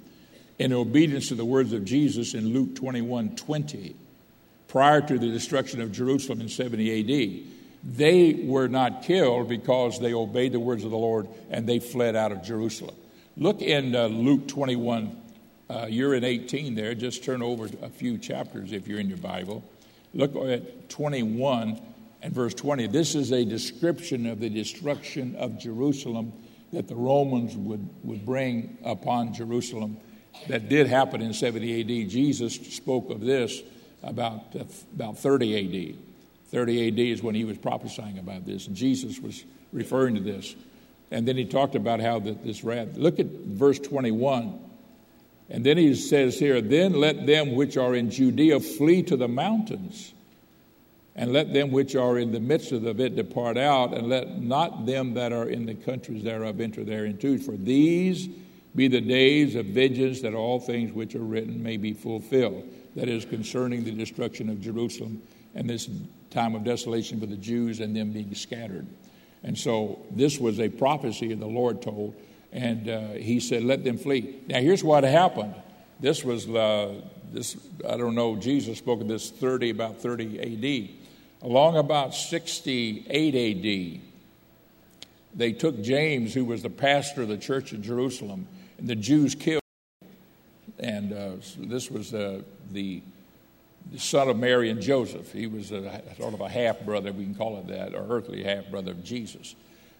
[0.58, 3.96] in obedience to the words of Jesus in Luke 21 20,
[4.68, 10.14] prior to the destruction of Jerusalem in 70 AD they were not killed because they
[10.14, 12.94] obeyed the words of the Lord and they fled out of Jerusalem.
[13.36, 15.20] Look in uh, Luke 21
[15.68, 16.94] Uh, you're in 18 there.
[16.94, 19.64] Just turn over a few chapters if you're in your Bible.
[20.12, 21.80] Look at 21
[22.20, 22.86] and verse 20.
[22.88, 26.34] This is a description of the destruction of Jerusalem
[26.74, 29.96] that the Romans would, would bring upon Jerusalem.
[30.48, 32.10] That did happen in 70 AD.
[32.10, 33.62] Jesus spoke of this
[34.02, 35.96] about, uh, about 30 AD.
[36.50, 38.66] 30 AD is when he was prophesying about this.
[38.66, 40.54] Jesus was referring to this.
[41.10, 42.96] And then he talked about how the, this wrath.
[42.96, 44.60] Look at verse 21.
[45.50, 49.28] And then he says here, Then let them which are in Judea flee to the
[49.28, 50.12] mountains,
[51.14, 54.86] and let them which are in the midst of it depart out, and let not
[54.86, 57.38] them that are in the countries thereof enter thereinto.
[57.38, 58.28] For these
[58.74, 62.64] be the days of vengeance, that all things which are written may be fulfilled.
[62.96, 65.22] That is concerning the destruction of Jerusalem
[65.54, 65.88] and this
[66.30, 68.86] time of desolation for the Jews and them being scattered.
[69.42, 72.14] And so this was a prophecy the Lord told,
[72.52, 75.54] and uh, He said, "Let them flee." Now here's what happened.
[76.00, 77.00] This was uh,
[77.32, 77.56] this.
[77.88, 78.36] I don't know.
[78.36, 81.00] Jesus spoke of this 30 about 30 A.D.
[81.42, 84.00] Along about 68 A.D.,
[85.34, 88.46] they took James, who was the pastor of the church in Jerusalem,
[88.78, 89.62] and the Jews killed.
[90.78, 93.02] And uh, this was uh, the
[93.90, 95.32] the son of Mary and Joseph.
[95.32, 98.42] He was a, sort of a half brother, we can call it that, or earthly
[98.42, 99.54] half brother of Jesus.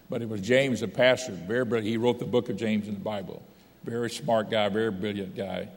[0.09, 1.33] But it was James, the pastor.
[1.33, 1.87] Very, brilliant.
[1.87, 3.43] he wrote the book of James in the Bible.
[3.83, 5.67] Very smart guy, very brilliant guy.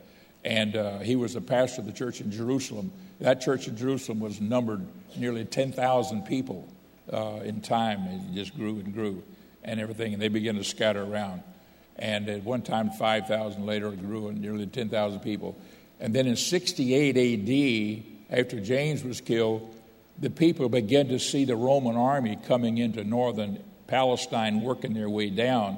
[0.43, 2.91] And uh, he was the pastor of the church in Jerusalem.
[3.19, 4.85] That church in Jerusalem was numbered
[5.15, 6.67] nearly 10,000 people
[7.11, 8.03] uh, in time.
[8.07, 9.23] It just grew and grew
[9.63, 10.13] and everything.
[10.13, 11.43] And they began to scatter around.
[11.99, 15.57] And at one time, 5,000 later, it grew and nearly 10,000 people.
[15.99, 19.75] And then in 68 AD, after James was killed,
[20.17, 25.29] the people began to see the Roman army coming into northern Palestine, working their way
[25.29, 25.77] down.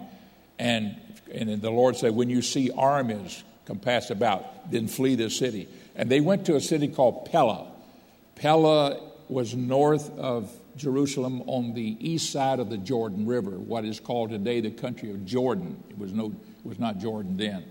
[0.59, 0.95] And,
[1.33, 5.67] and the Lord said, When you see armies compass about, then flee the city.
[5.95, 7.67] And they went to a city called Pella.
[8.35, 10.51] Pella was north of
[10.81, 15.11] Jerusalem on the east side of the Jordan River, what is called today the country
[15.11, 15.81] of Jordan.
[15.89, 17.63] It was, no, it was not Jordan then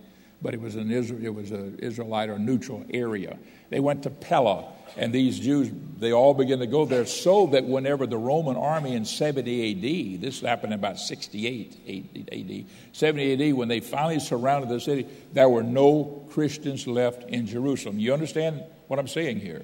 [0.43, 3.39] but it was an Israel, it was an Israelite or neutral area.
[3.69, 7.65] They went to Pella, and these Jews they all began to go there, so that
[7.65, 10.17] whenever the Roman army in 70 A.D.
[10.17, 12.67] this happened about 68 A.D.
[12.93, 13.53] 70 A.D.
[13.53, 17.99] when they finally surrounded the city, there were no Christians left in Jerusalem.
[17.99, 19.63] You understand what I'm saying here?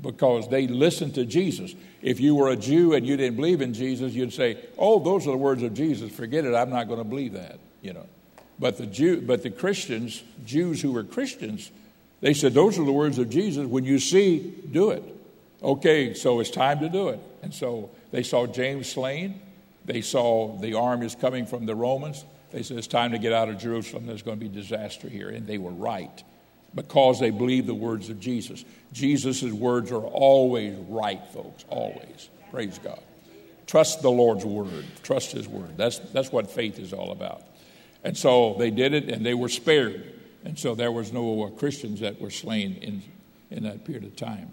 [0.00, 1.74] Because they listened to Jesus.
[2.00, 5.26] If you were a Jew and you didn't believe in Jesus, you'd say, "Oh, those
[5.26, 6.10] are the words of Jesus.
[6.10, 6.54] Forget it.
[6.54, 8.06] I'm not going to believe that." You know.
[8.60, 11.70] But the, Jew, but the Christians, Jews who were Christians,
[12.20, 13.66] they said, Those are the words of Jesus.
[13.66, 15.02] When you see, do it.
[15.62, 17.20] Okay, so it's time to do it.
[17.42, 19.40] And so they saw James slain.
[19.86, 22.24] They saw the armies coming from the Romans.
[22.50, 24.06] They said, It's time to get out of Jerusalem.
[24.06, 25.30] There's going to be disaster here.
[25.30, 26.22] And they were right
[26.74, 28.64] because they believed the words of Jesus.
[28.92, 32.28] Jesus' words are always right, folks, always.
[32.50, 33.00] Praise God.
[33.66, 34.84] Trust the Lord's word.
[35.02, 35.76] Trust his word.
[35.76, 37.42] That's, that's what faith is all about.
[38.02, 40.14] And so they did it and they were spared.
[40.44, 43.02] And so there was no Christians that were slain in,
[43.50, 44.50] in that period of time.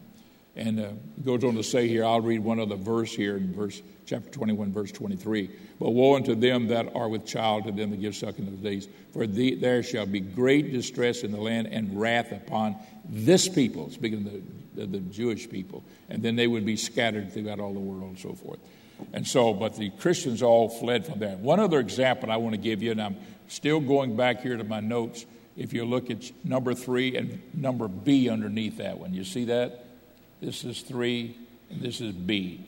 [0.57, 0.89] And uh,
[1.23, 4.73] goes on to say here, I'll read one other verse here in verse chapter 21,
[4.73, 5.49] verse 23.
[5.79, 8.59] But woe unto them that are with child, to them that give suck in those
[8.59, 8.87] days.
[9.13, 12.75] For the, there shall be great distress in the land and wrath upon
[13.07, 15.83] this people, speaking of the, the, Jewish people.
[16.09, 18.59] And then they would be scattered throughout all the world and so forth.
[19.13, 21.37] And so, but the Christians all fled from there.
[21.37, 23.17] One other example I want to give you, and I'm
[23.47, 27.87] Still going back here to my notes, if you look at number three and number
[27.87, 29.85] B underneath that one, you see that?
[30.41, 31.37] This is three,
[31.69, 32.65] and this is B.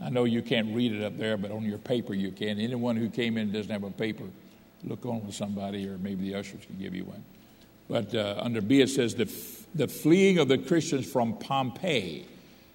[0.00, 2.58] I know you can't read it up there, but on your paper you can.
[2.58, 4.24] Anyone who came in doesn't have a paper,
[4.84, 7.24] look on with somebody, or maybe the ushers can give you one.
[7.88, 9.30] But uh, under B it says the,
[9.74, 12.26] the fleeing of the Christians from Pompeii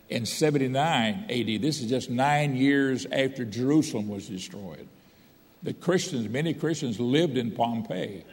[0.10, 1.62] in 79 AD.
[1.62, 4.88] This is just nine years after Jerusalem was destroyed.
[5.63, 8.23] The Christians, many Christians lived in Pompeii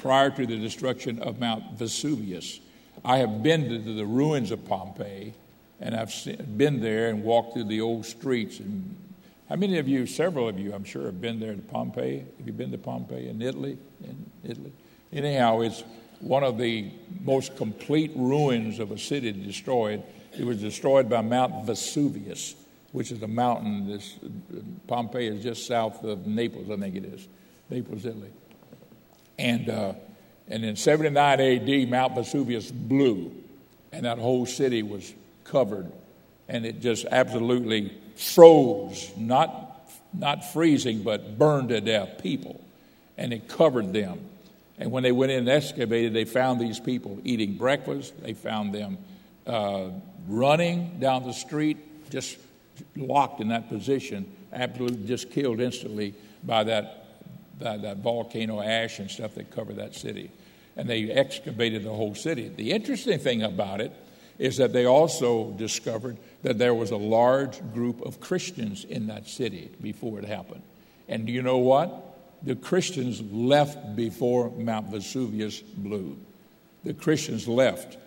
[0.00, 2.58] prior to the destruction of Mount Vesuvius.
[3.04, 5.34] I have been to the ruins of Pompeii,
[5.80, 6.12] and I've
[6.56, 8.60] been there and walked through the old streets.
[8.60, 8.96] And
[9.48, 12.24] how many of you, several of you, I'm sure, have been there to Pompeii?
[12.38, 13.78] Have you been to Pompeii in Italy?
[14.04, 14.72] In Italy.
[15.12, 15.82] Anyhow, it's
[16.20, 16.90] one of the
[17.22, 20.02] most complete ruins of a city destroyed.
[20.38, 22.54] It was destroyed by Mount Vesuvius
[22.92, 23.86] which is a mountain.
[23.86, 24.16] This
[24.86, 27.28] Pompeii is just south of Naples, I think it is,
[27.68, 28.30] Naples, Italy.
[29.38, 29.94] And uh,
[30.48, 33.32] and in 79 A.D., Mount Vesuvius blew,
[33.92, 35.12] and that whole city was
[35.44, 35.90] covered,
[36.48, 39.70] and it just absolutely froze, not
[40.12, 42.60] not freezing, but burned to death people,
[43.16, 44.18] and it covered them.
[44.78, 48.20] And when they went in and excavated, they found these people eating breakfast.
[48.22, 48.98] They found them
[49.46, 49.90] uh,
[50.26, 52.38] running down the street, just
[52.96, 56.99] locked in that position, absolutely just killed instantly by that,
[57.60, 60.30] by that volcano ash and stuff that covered that city.
[60.76, 62.48] And they excavated the whole city.
[62.48, 63.92] The interesting thing about it
[64.38, 69.28] is that they also discovered that there was a large group of Christians in that
[69.28, 70.62] city before it happened.
[71.08, 72.16] And do you know what?
[72.42, 76.16] The Christians left before Mount Vesuvius blew.
[76.84, 77.98] The Christians left.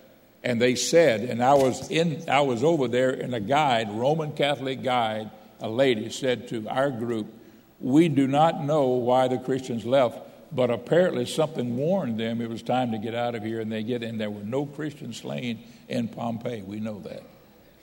[0.42, 4.32] And they said, and I was in I was over there and a guide, Roman
[4.32, 7.32] Catholic guide, a lady said to our group,
[7.84, 10.18] We do not know why the Christians left,
[10.50, 13.82] but apparently something warned them it was time to get out of here, and they
[13.82, 14.16] get in.
[14.16, 16.62] There were no Christians slain in Pompeii.
[16.62, 17.22] We know that.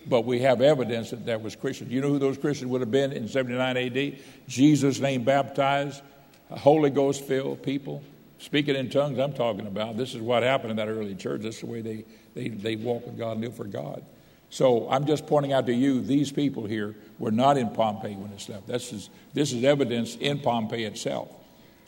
[0.07, 1.91] But we have evidence that there was Christians.
[1.91, 4.17] You know who those Christians would have been in 79 AD?
[4.47, 6.01] Jesus' name baptized,
[6.49, 8.01] Holy Ghost filled people,
[8.39, 9.19] speaking in tongues.
[9.19, 9.97] I'm talking about.
[9.97, 11.41] This is what happened in that early church.
[11.41, 14.03] This is the way they they, they walk with God and live for God.
[14.51, 18.31] So I'm just pointing out to you, these people here were not in Pompeii when
[18.31, 18.67] this left.
[18.67, 21.29] This is, this is evidence in Pompeii itself.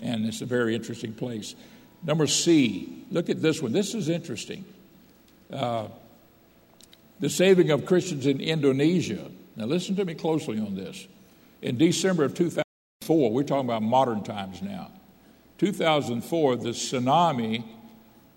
[0.02, 1.56] And it's a very interesting place.
[2.04, 3.74] Number C, look at this one.
[3.74, 4.64] This is interesting.
[5.52, 5.88] Uh,
[7.20, 9.30] the saving of Christians in Indonesia.
[9.58, 11.06] Now, listen to me closely on this.
[11.62, 14.90] In December of 2004, we're talking about modern times now.
[15.58, 17.66] 2004, the tsunami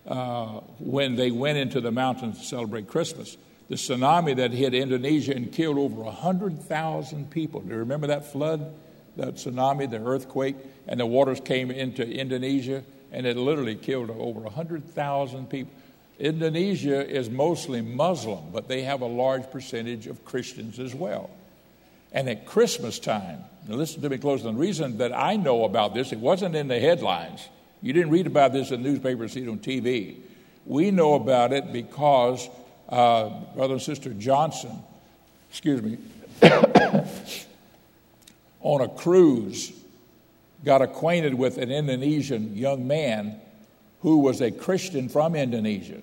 [0.07, 3.37] uh, when they went into the mountains to celebrate Christmas.
[3.69, 7.61] The tsunami that hit Indonesia and killed over 100,000 people.
[7.61, 8.73] Do you remember that flood,
[9.17, 14.41] that tsunami, the earthquake, and the waters came into Indonesia and it literally killed over
[14.41, 15.73] 100,000 people.
[16.19, 21.31] Indonesia is mostly Muslim, but they have a large percentage of Christians as well.
[22.13, 24.51] And at Christmas time, listen to me closely.
[24.51, 27.47] The reason that I know about this, it wasn't in the headlines.
[27.83, 30.17] You didn't read about this in the newspaper, see it on TV.
[30.65, 32.49] We know about it because
[32.89, 34.79] uh, Brother and Sister Johnson,
[35.51, 35.99] excuse me,
[38.61, 39.73] on a cruise,
[40.65, 43.41] got acquainted with an Indonesian young man
[44.01, 46.01] who was a Christian from Indonesia.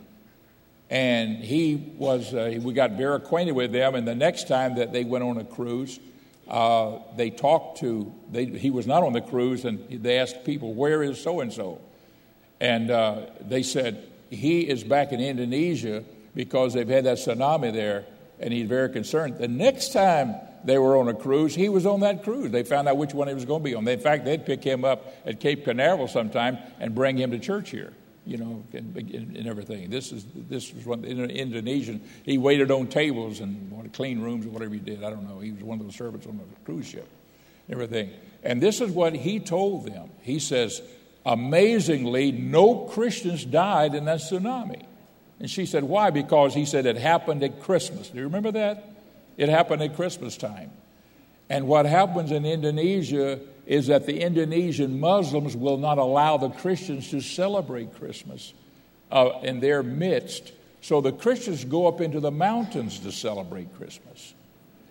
[0.89, 3.95] And he was, uh, we got very acquainted with them.
[3.95, 5.99] And the next time that they went on a cruise,
[6.47, 10.73] uh, they talked to, they, he was not on the cruise, and they asked people,
[10.73, 11.79] Where is so and so?
[12.59, 16.03] And uh, they said, He is back in Indonesia
[16.35, 18.05] because they've had that tsunami there,
[18.39, 19.37] and he's very concerned.
[19.37, 22.51] The next time they were on a cruise, he was on that cruise.
[22.51, 23.87] They found out which one he was going to be on.
[23.87, 27.69] In fact, they'd pick him up at Cape Canaveral sometime and bring him to church
[27.69, 27.93] here
[28.25, 29.89] you know, and, and, everything.
[29.89, 32.01] This is this was one Indonesian.
[32.23, 35.03] He waited on tables and wanted clean rooms or whatever he did.
[35.03, 35.39] I don't know.
[35.39, 37.07] He was one of those servants on the cruise ship,
[37.69, 38.11] everything.
[38.41, 40.09] And this is what he told them.
[40.21, 40.81] He says,
[41.25, 44.85] amazingly, no Christians died in that tsunami.
[45.39, 46.09] And she said, why?
[46.09, 48.09] Because he said it happened at Christmas.
[48.09, 48.89] Do you remember that?
[49.35, 50.71] It happened at Christmas time.
[51.49, 57.09] And what happens in Indonesia is that the Indonesian Muslims will not allow the Christians
[57.09, 58.53] to celebrate Christmas
[59.11, 60.51] uh, in their midst.
[60.81, 64.33] So the Christians go up into the mountains to celebrate Christmas.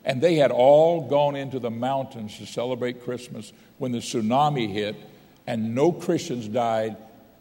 [0.04, 4.96] And they had all gone into the mountains to celebrate Christmas when the tsunami hit,
[5.46, 6.96] and no Christians died,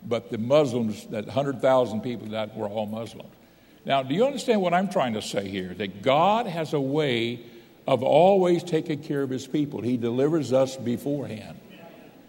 [0.08, 3.30] but the Muslims, that 100,000 people that were all Muslims.
[3.86, 5.74] Now, do you understand what I'm trying to say here?
[5.74, 7.40] That God has a way
[7.88, 9.82] of always taking care of his people.
[9.82, 11.60] He delivers us beforehand.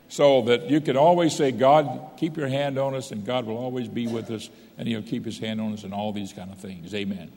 [0.08, 3.56] So that you can always say, God, keep your hand on us, and God will
[3.56, 6.50] always be with us, and he'll keep his hand on us, and all these kind
[6.50, 6.94] of things.
[6.94, 7.32] Amen.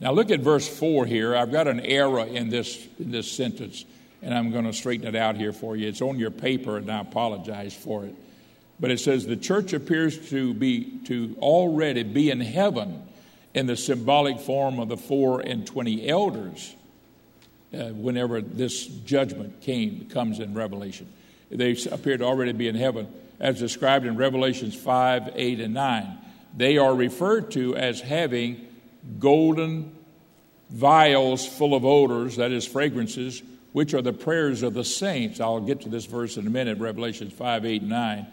[0.00, 1.36] Now look at verse 4 here.
[1.36, 3.84] I've got an error in this, in this sentence,
[4.22, 5.86] and I'm going to straighten it out here for you.
[5.86, 8.14] It's on your paper, and I apologize for it.
[8.80, 13.02] But it says the church appears to be to already be in heaven
[13.54, 16.74] in the symbolic form of the four and twenty elders
[17.72, 21.08] uh, whenever this judgment came comes in Revelation.
[21.50, 23.08] They appear to already be in heaven,
[23.38, 26.18] as described in Revelations 5, 8, and 9.
[26.56, 28.66] They are referred to as having
[29.18, 29.94] golden
[30.70, 35.40] vials full of odors, that is, fragrances, which are the prayers of the saints.
[35.40, 38.26] I'll get to this verse in a minute, Revelations 5, 8, and 9.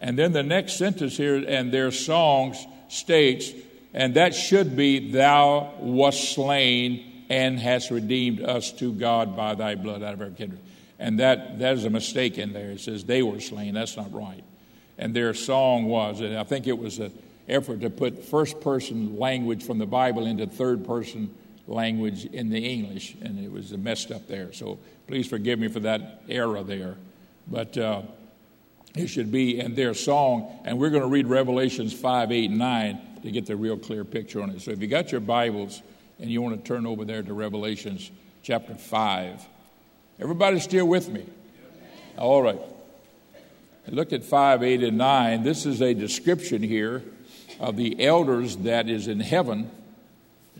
[0.00, 3.50] And then the next sentence here, and their songs states,
[3.94, 9.74] and that should be, Thou wast slain and hast redeemed us to God by thy
[9.74, 10.60] blood out of our kindred.
[10.98, 12.72] And that, that is a mistake in there.
[12.72, 13.74] It says they were slain.
[13.74, 14.44] That's not right.
[14.98, 17.12] And their song was, and I think it was an
[17.48, 21.34] effort to put first person language from the Bible into third person
[21.66, 24.52] language in the English, and it was messed up there.
[24.52, 26.96] So please forgive me for that error there.
[27.48, 28.02] But uh,
[28.98, 30.60] it should be in their song.
[30.64, 34.04] And we're going to read Revelations 5, 8, and 9 to get the real clear
[34.04, 34.60] picture on it.
[34.60, 35.82] So if you got your Bibles
[36.18, 38.10] and you want to turn over there to Revelations
[38.42, 39.46] chapter 5,
[40.20, 41.26] everybody still with me?
[42.16, 42.60] All right.
[43.88, 45.42] Look at 5, 8, and 9.
[45.42, 47.02] This is a description here
[47.60, 49.70] of the elders that is in heaven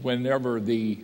[0.00, 0.98] whenever the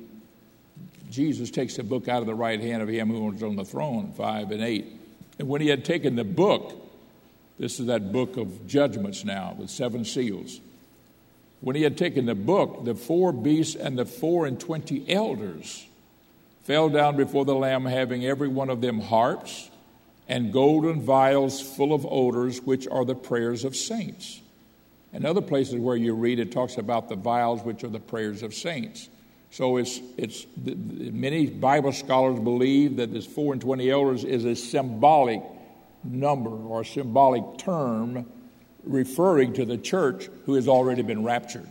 [1.11, 3.64] Jesus takes the book out of the right hand of him who is on the
[3.64, 4.87] throne, 5 and 8.
[5.39, 6.82] And when he had taken the book,
[7.63, 10.61] this is that book of judgments now with seven seals.
[11.61, 15.87] When he had taken the book, the four beasts and the four and twenty elders
[16.65, 19.71] fell down before the Lamb, having every one of them harps
[20.29, 24.41] and golden vials full of odors, which are the prayers of saints.
[25.13, 28.43] And other places where you read it talks about the vials, which are the prayers
[28.43, 29.09] of saints.
[29.53, 34.57] So it's, it's many Bible scholars believe that this four and twenty elders is a
[34.57, 35.43] symbolic
[36.05, 38.26] number or symbolic term
[38.84, 41.68] referring to the church who has already been raptured.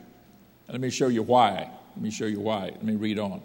[0.69, 1.69] let me show you why.
[1.95, 2.65] Let me show you why.
[2.65, 3.41] Let me read on.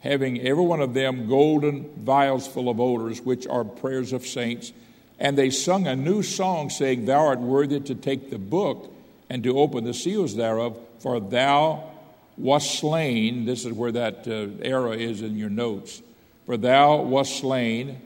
[0.00, 4.72] Having every one of them golden vials full of odors, which are prayers of saints.
[5.18, 8.94] And they sung a new song, saying, Thou art worthy to take the book
[9.28, 11.90] and to open the seals thereof, for thou
[12.36, 13.44] wast slain.
[13.44, 16.02] This is where that uh, is in your notes.
[16.46, 18.00] For thou wast slain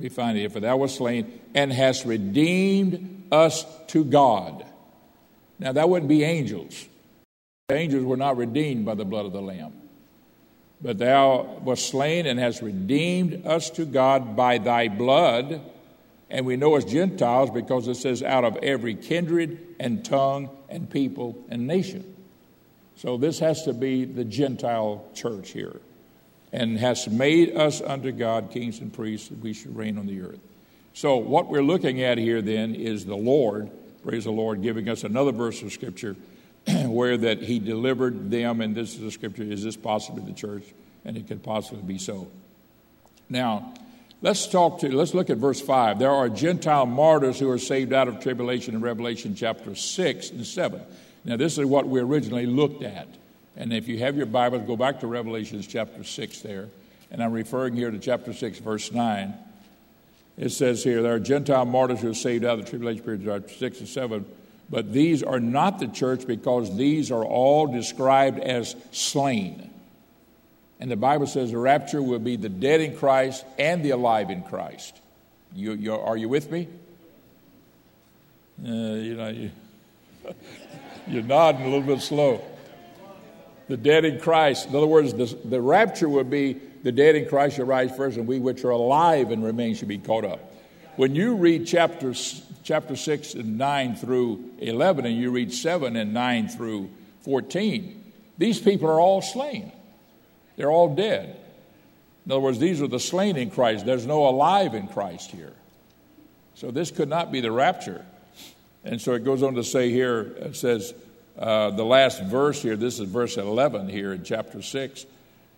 [0.00, 0.50] Me find it.
[0.52, 4.64] For thou wast slain and hast redeemed us to God.
[5.58, 6.86] Now, that wouldn't be angels.
[7.70, 9.72] Angels were not redeemed by the blood of the Lamb.
[10.82, 15.60] But thou wast slain and hast redeemed us to God by thy blood.
[16.30, 20.88] And we know as Gentiles because it says, out of every kindred and tongue and
[20.88, 22.16] people and nation.
[22.96, 25.80] So this has to be the Gentile church here
[26.52, 30.20] and has made us unto God kings and priests that we should reign on the
[30.22, 30.40] earth.
[30.92, 33.70] So, what we're looking at here then is the Lord,
[34.02, 36.16] praise the Lord, giving us another verse of Scripture
[36.86, 40.64] where that He delivered them, and this is the Scripture, is this possibly the church?
[41.04, 42.28] And it could possibly be so.
[43.30, 43.72] Now,
[44.20, 45.98] let's talk to, let's look at verse 5.
[45.98, 50.46] There are Gentile martyrs who are saved out of tribulation in Revelation chapter 6 and
[50.46, 50.82] 7.
[51.24, 53.08] Now, this is what we originally looked at.
[53.60, 56.70] And if you have your Bibles, go back to Revelations chapter 6 there.
[57.10, 59.34] And I'm referring here to chapter 6, verse 9.
[60.38, 63.22] It says here, there are Gentile martyrs who are saved out of the tribulation period,
[63.26, 64.24] chapter 6 and 7.
[64.70, 69.70] But these are not the church because these are all described as slain.
[70.80, 74.30] And the Bible says the rapture will be the dead in Christ and the alive
[74.30, 74.98] in Christ.
[75.54, 76.66] You, you are you with me?
[78.64, 79.50] Uh, you know, you,
[81.06, 82.42] you're nodding a little bit slow
[83.70, 84.68] the dead in Christ.
[84.68, 88.16] In other words, the, the rapture would be the dead in Christ shall rise first,
[88.16, 90.40] and we which are alive and remain shall be caught up.
[90.96, 96.12] When you read chapters, chapter 6 and 9 through 11, and you read 7 and
[96.12, 96.90] 9 through
[97.22, 99.72] 14, these people are all slain.
[100.56, 101.36] They're all dead.
[102.26, 103.86] In other words, these are the slain in Christ.
[103.86, 105.52] There's no alive in Christ here.
[106.54, 108.04] So this could not be the rapture.
[108.84, 110.92] And so it goes on to say here, it says,
[111.40, 115.06] uh, the last verse here, this is verse 11 here in chapter 6.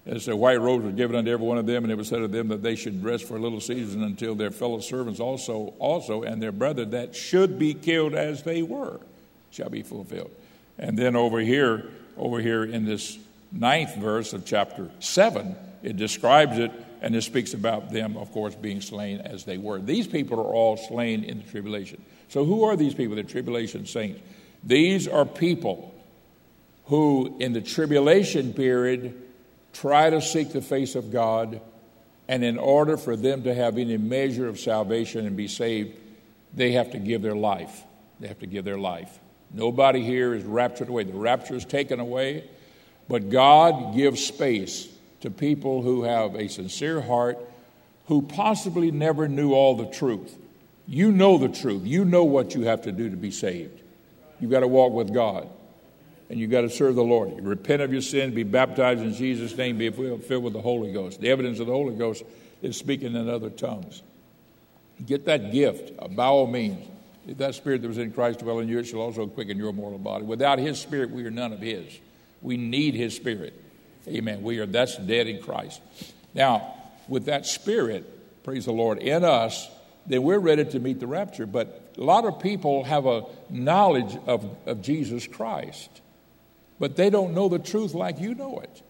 [0.07, 2.23] It said, White robes were given unto every one of them, and it was said
[2.23, 5.75] of them that they should rest for a little season until their fellow servants also,
[5.79, 9.01] also and their brother that should be killed as they were
[9.51, 10.31] shall be fulfilled.
[10.79, 13.19] And then over here, over here in this
[13.51, 18.55] ninth verse of chapter 7, it describes it and it speaks about them, of course,
[18.55, 19.81] being slain as they were.
[19.81, 22.03] These people are all slain in the tribulation.
[22.29, 24.21] So, who are these people, the tribulation saints?
[24.65, 25.93] These are people
[26.87, 29.21] who, in the tribulation period,
[29.73, 31.61] try to seek the face of God,
[32.29, 35.99] and in order for them to have any measure of salvation and be saved,
[36.55, 37.83] they have to give their life.
[38.21, 39.19] They have to give their life.
[39.53, 41.05] Nobody here is raptured away.
[41.05, 42.49] The rapture is taken away,
[43.09, 44.89] but God gives space
[45.21, 47.39] to people who have a sincere heart,
[48.07, 50.37] who possibly never knew all the truth.
[50.87, 51.83] You know the truth.
[51.85, 53.82] You know what you have to do to be saved.
[54.43, 55.49] You've got to walk with God.
[56.29, 57.37] And you've got to serve the Lord.
[57.37, 60.93] You repent of your sin, be baptized in Jesus' name, be filled with the Holy
[60.93, 61.21] Ghost.
[61.21, 62.25] The evidence of the Holy Ghost
[62.61, 64.03] is speaking in other tongues.
[65.07, 66.89] Get that gift by all means.
[67.29, 69.73] If that spirit that was in Christ dwell in you, it shall also quicken your
[69.73, 70.25] mortal body.
[70.25, 72.01] Without his spirit, we are none of his.
[72.41, 73.55] We need his spirit.
[74.09, 74.43] Amen.
[74.43, 75.81] We are that's dead in Christ.
[76.35, 76.75] Now,
[77.07, 79.71] with that spirit, praise the Lord, in us,
[80.07, 81.47] then we're ready to meet the rapture.
[81.47, 86.01] But a lot of people have a knowledge of, of Jesus Christ,
[86.79, 88.83] but they don't know the truth like you know it.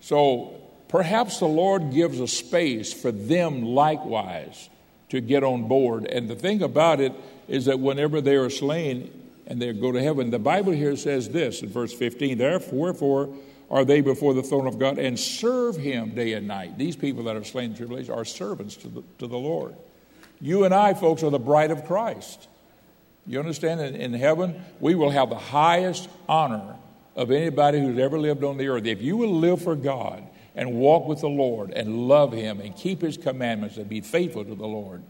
[0.00, 0.54] So
[0.88, 4.68] perhaps the Lord gives a space for them likewise
[5.10, 6.06] to get on board.
[6.06, 7.12] And the thing about it
[7.48, 9.10] is that whenever they are slain
[9.46, 13.28] and they go to heaven, the Bible here says this in verse 15 Therefore,
[13.70, 16.76] are they before the throne of God and serve him day and night.
[16.76, 19.74] These people that are slain in tribulation are servants to the, to the Lord.
[20.42, 22.48] You and I, folks, are the bride of Christ.
[23.26, 23.78] You understand?
[23.78, 26.74] that in heaven, we will have the highest honor
[27.14, 28.84] of anybody who's ever lived on the earth.
[28.84, 30.24] If you will live for God
[30.56, 34.44] and walk with the Lord and love Him and keep His commandments and be faithful
[34.44, 35.04] to the Lord,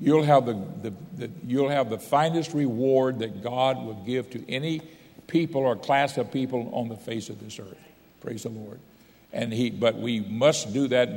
[0.00, 4.50] you'll have the, the, the, you'll have the finest reward that God will give to
[4.50, 4.82] any
[5.28, 7.78] people or class of people on the face of this earth.
[8.20, 8.80] Praise the Lord.
[9.32, 11.10] And he, but we must do that,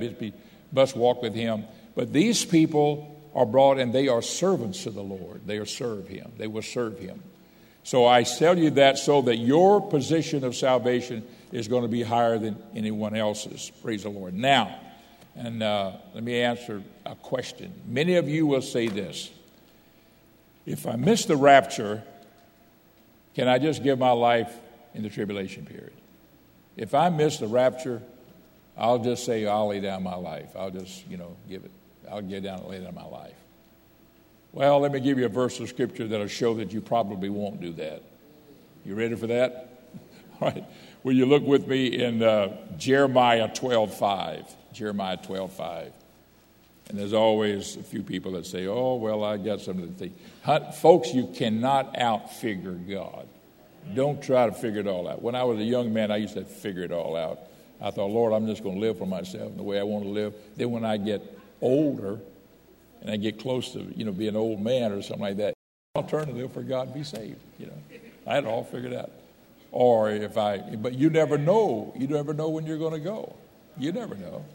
[0.71, 1.65] must walk with Him.
[1.95, 5.45] But these people are brought and they are servants to the Lord.
[5.45, 6.31] They are serve Him.
[6.37, 7.21] They will serve Him.
[7.83, 12.01] So I tell you that so that your position of salvation is going to be
[12.01, 13.71] higher than anyone else's.
[13.83, 14.33] Praise the Lord.
[14.33, 14.79] Now,
[15.35, 17.73] and uh, let me answer a question.
[17.85, 19.29] Many of you will say this
[20.65, 22.03] If I miss the rapture,
[23.35, 24.51] can I just give my life
[24.93, 25.93] in the tribulation period?
[26.77, 28.01] If I miss the rapture,
[28.77, 30.49] I'll just say, I'll lay down my life.
[30.57, 31.71] I'll just, you know, give it.
[32.11, 33.35] I'll get down lay down my life.
[34.51, 37.59] Well, let me give you a verse of scripture that'll show that you probably won't
[37.59, 38.01] do that.
[38.85, 39.81] You ready for that?
[40.41, 40.63] All right.
[41.03, 44.49] Will you look with me in uh, Jeremiah 12:5?
[44.73, 45.91] Jeremiah 12:5.
[46.87, 50.13] And there's always a few people that say, "Oh, well, I got something to think."
[50.43, 53.27] Hunt, Folks, you cannot outfigure God.
[53.93, 55.21] Don't try to figure it all out.
[55.21, 57.39] When I was a young man, I used to figure it all out.
[57.81, 60.09] I thought, Lord, I'm just going to live for myself the way I want to
[60.09, 60.33] live.
[60.55, 61.21] Then when I get
[61.65, 62.19] older,
[63.01, 65.55] and I get close to, you know, be an old man or something like that,
[65.95, 67.77] live for God be saved, you know.
[68.27, 69.11] I had it all figured out.
[69.71, 71.93] Or if I, but you never know.
[71.97, 73.35] You never know when you're going to go.
[73.77, 74.45] You never know.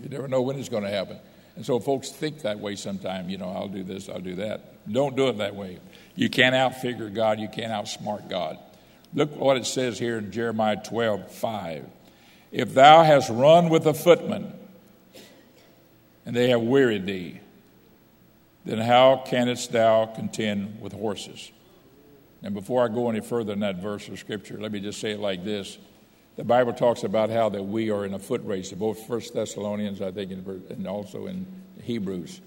[0.00, 1.18] You never know when it's going to happen.
[1.54, 4.90] And so folks think that way sometimes, you know, I'll do this, I'll do that.
[4.90, 5.78] Don't do it that way.
[6.14, 8.58] You can't outfigure God, you can't outsmart God.
[9.14, 11.84] Look what it says here in Jeremiah 12, 5.
[12.52, 14.52] If thou hast run with a footman,
[16.26, 17.40] and they have wearied thee,
[18.64, 21.52] then how canst thou contend with horses?
[22.42, 25.12] And before I go any further in that verse of Scripture, let me just say
[25.12, 25.78] it like this.
[26.36, 30.02] The Bible talks about how that we are in a foot race, both First Thessalonians,
[30.02, 31.46] I think, and also in
[31.82, 32.40] Hebrews.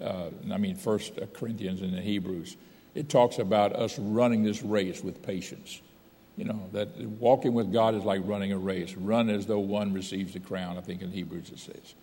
[0.00, 2.56] Uh, I mean, First Corinthians and the Hebrews.
[2.94, 5.80] It talks about us running this race with patience.
[6.36, 8.94] You know, that walking with God is like running a race.
[8.94, 11.94] Run as though one receives the crown, I think in Hebrews it says.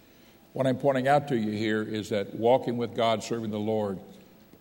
[0.59, 3.97] What I'm pointing out to you here is that walking with God, serving the Lord,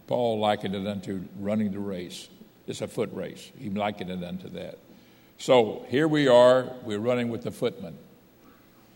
[0.07, 2.29] Paul likened it unto running the race.
[2.69, 3.51] It's a foot race.
[3.59, 4.79] He likened it unto that.
[5.39, 7.99] So here we are, we're running with the footman.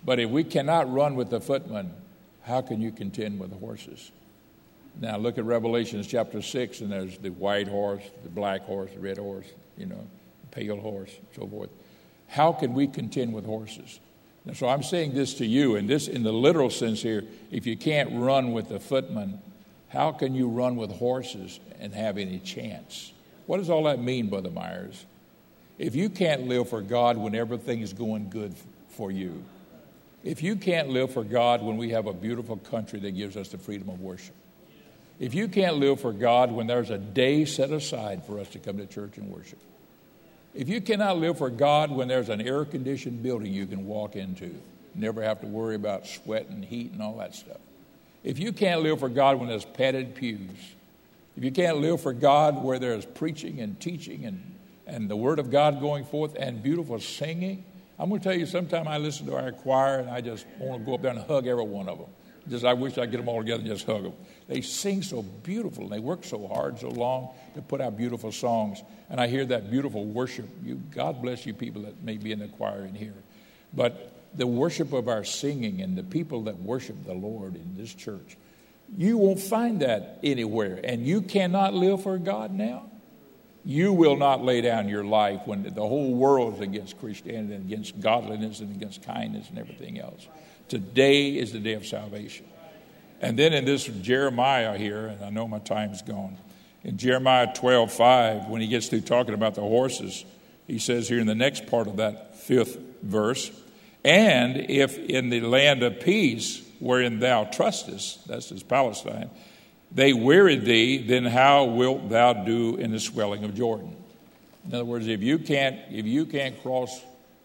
[0.04, 1.92] But if we cannot run with the footman,
[2.42, 4.12] how can you contend with the horses?
[5.00, 9.00] Now look at Revelations chapter 6, and there's the white horse, the black horse, the
[9.00, 9.46] red horse,
[9.76, 10.06] you know,
[10.52, 11.70] pale horse, so forth.
[12.28, 13.98] How can we contend with horses?
[14.46, 17.66] And so I'm saying this to you, and this in the literal sense here if
[17.66, 19.40] you can't run with the footman,
[19.88, 23.12] how can you run with horses and have any chance?
[23.46, 25.04] What does all that mean, Brother Myers?
[25.78, 28.54] If you can't live for God when everything is going good
[28.90, 29.44] for you,
[30.24, 33.48] if you can't live for God when we have a beautiful country that gives us
[33.48, 34.34] the freedom of worship,
[35.18, 38.58] if you can't live for God when there's a day set aside for us to
[38.58, 39.58] come to church and worship,
[40.54, 44.16] if you cannot live for God when there's an air conditioned building you can walk
[44.16, 44.54] into,
[44.94, 47.58] never have to worry about sweat and heat and all that stuff.
[48.22, 50.50] If you can't live for God when there's padded pews,
[51.36, 54.54] if you can't live for God where there's preaching and teaching and,
[54.86, 57.64] and the Word of God going forth and beautiful singing,
[57.98, 60.82] I'm going to tell you, sometime I listen to our choir and I just want
[60.82, 62.08] to go up there and hug every one of them.
[62.48, 64.14] Just I wish I'd get them all together and just hug them.
[64.48, 68.32] They sing so beautiful and they work so hard, so long to put out beautiful
[68.32, 68.82] songs.
[69.10, 70.48] And I hear that beautiful worship.
[70.64, 73.14] You, God bless you people that may be in the choir in here.
[73.72, 77.94] But the worship of our singing and the people that worship the Lord in this
[77.94, 78.36] church,
[78.96, 80.80] you won't find that anywhere.
[80.82, 82.90] And you cannot live for God now.
[83.64, 87.64] You will not lay down your life when the whole world is against Christianity and
[87.64, 90.26] against godliness and against kindness and everything else.
[90.72, 92.46] Today is the day of salvation.
[93.20, 96.38] And then in this Jeremiah here, and I know my time's gone,
[96.82, 100.24] in Jeremiah 12 5, when he gets through talking about the horses,
[100.66, 103.50] he says here in the next part of that fifth verse,
[104.02, 109.28] and if in the land of peace wherein thou trustest, that's is Palestine,
[109.94, 113.94] they wearied thee, then how wilt thou do in the swelling of Jordan?
[114.66, 116.98] In other words, if you can't, if you can't cross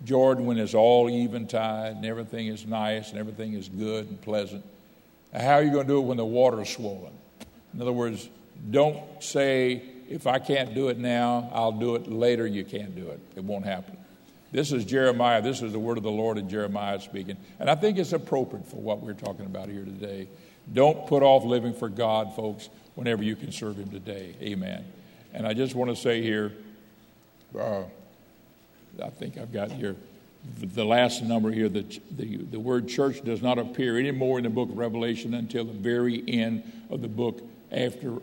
[0.03, 4.63] Jordan when it's all eventide and everything is nice and everything is good and pleasant.
[5.33, 7.13] How are you going to do it when the water is swollen?
[7.73, 8.29] In other words,
[8.71, 12.47] don't say, if I can't do it now, I'll do it later.
[12.47, 13.19] You can't do it.
[13.35, 13.97] It won't happen.
[14.51, 15.41] This is Jeremiah.
[15.41, 17.37] This is the word of the Lord and Jeremiah speaking.
[17.59, 20.27] And I think it's appropriate for what we're talking about here today.
[20.73, 24.35] Don't put off living for God, folks, whenever you can serve Him today.
[24.41, 24.85] Amen.
[25.33, 26.53] And I just want to say here,
[27.59, 27.83] uh,
[29.03, 29.95] I think I've got here
[30.61, 34.49] the last number here the, the, the word church does not appear anymore in the
[34.49, 37.41] book of Revelation until the very end of the book
[37.71, 38.17] after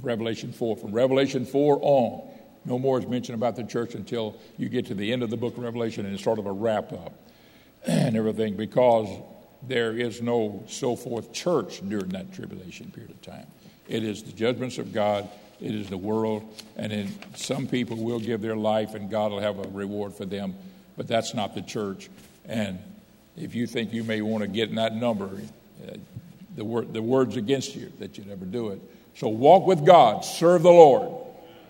[0.00, 0.76] Revelation 4.
[0.76, 2.28] From Revelation 4 on,
[2.64, 5.36] no more is mentioned about the church until you get to the end of the
[5.36, 7.12] book of Revelation and it's sort of a wrap up
[7.86, 9.08] and everything because
[9.66, 13.46] there is no so forth church during that tribulation period of time.
[13.88, 15.28] It is the judgments of God,
[15.60, 16.42] it is the world,
[16.76, 20.24] and then some people will give their life and God will have a reward for
[20.24, 20.54] them,
[20.96, 22.08] but that's not the church.
[22.46, 22.78] And
[23.36, 25.96] if you think you may want to get in that number, uh,
[26.56, 28.80] the, word, the word's against you that you never do it.
[29.16, 31.12] So walk with God, serve the Lord,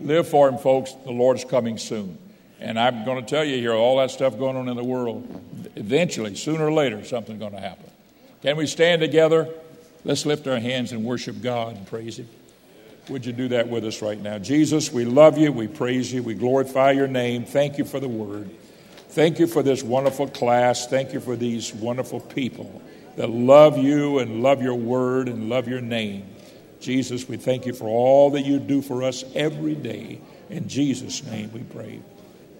[0.00, 0.92] live for Him, folks.
[1.04, 2.18] The Lord's coming soon.
[2.60, 5.28] And I'm going to tell you here, all that stuff going on in the world,
[5.76, 7.90] eventually, sooner or later, something's going to happen.
[8.42, 9.48] Can we stand together?
[10.04, 12.28] Let's lift our hands and worship God and praise Him.
[13.08, 14.38] Would you do that with us right now?
[14.38, 17.44] Jesus, we love you, we praise you, we glorify your name.
[17.44, 18.50] Thank you for the word.
[19.10, 20.86] Thank you for this wonderful class.
[20.86, 22.82] Thank you for these wonderful people
[23.16, 26.24] that love you and love your word and love your name.
[26.80, 30.20] Jesus, we thank you for all that you do for us every day.
[30.50, 32.00] In Jesus' name we pray.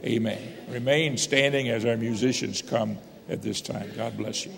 [0.05, 0.40] Amen.
[0.68, 3.90] Remain standing as our musicians come at this time.
[3.97, 4.53] God bless you.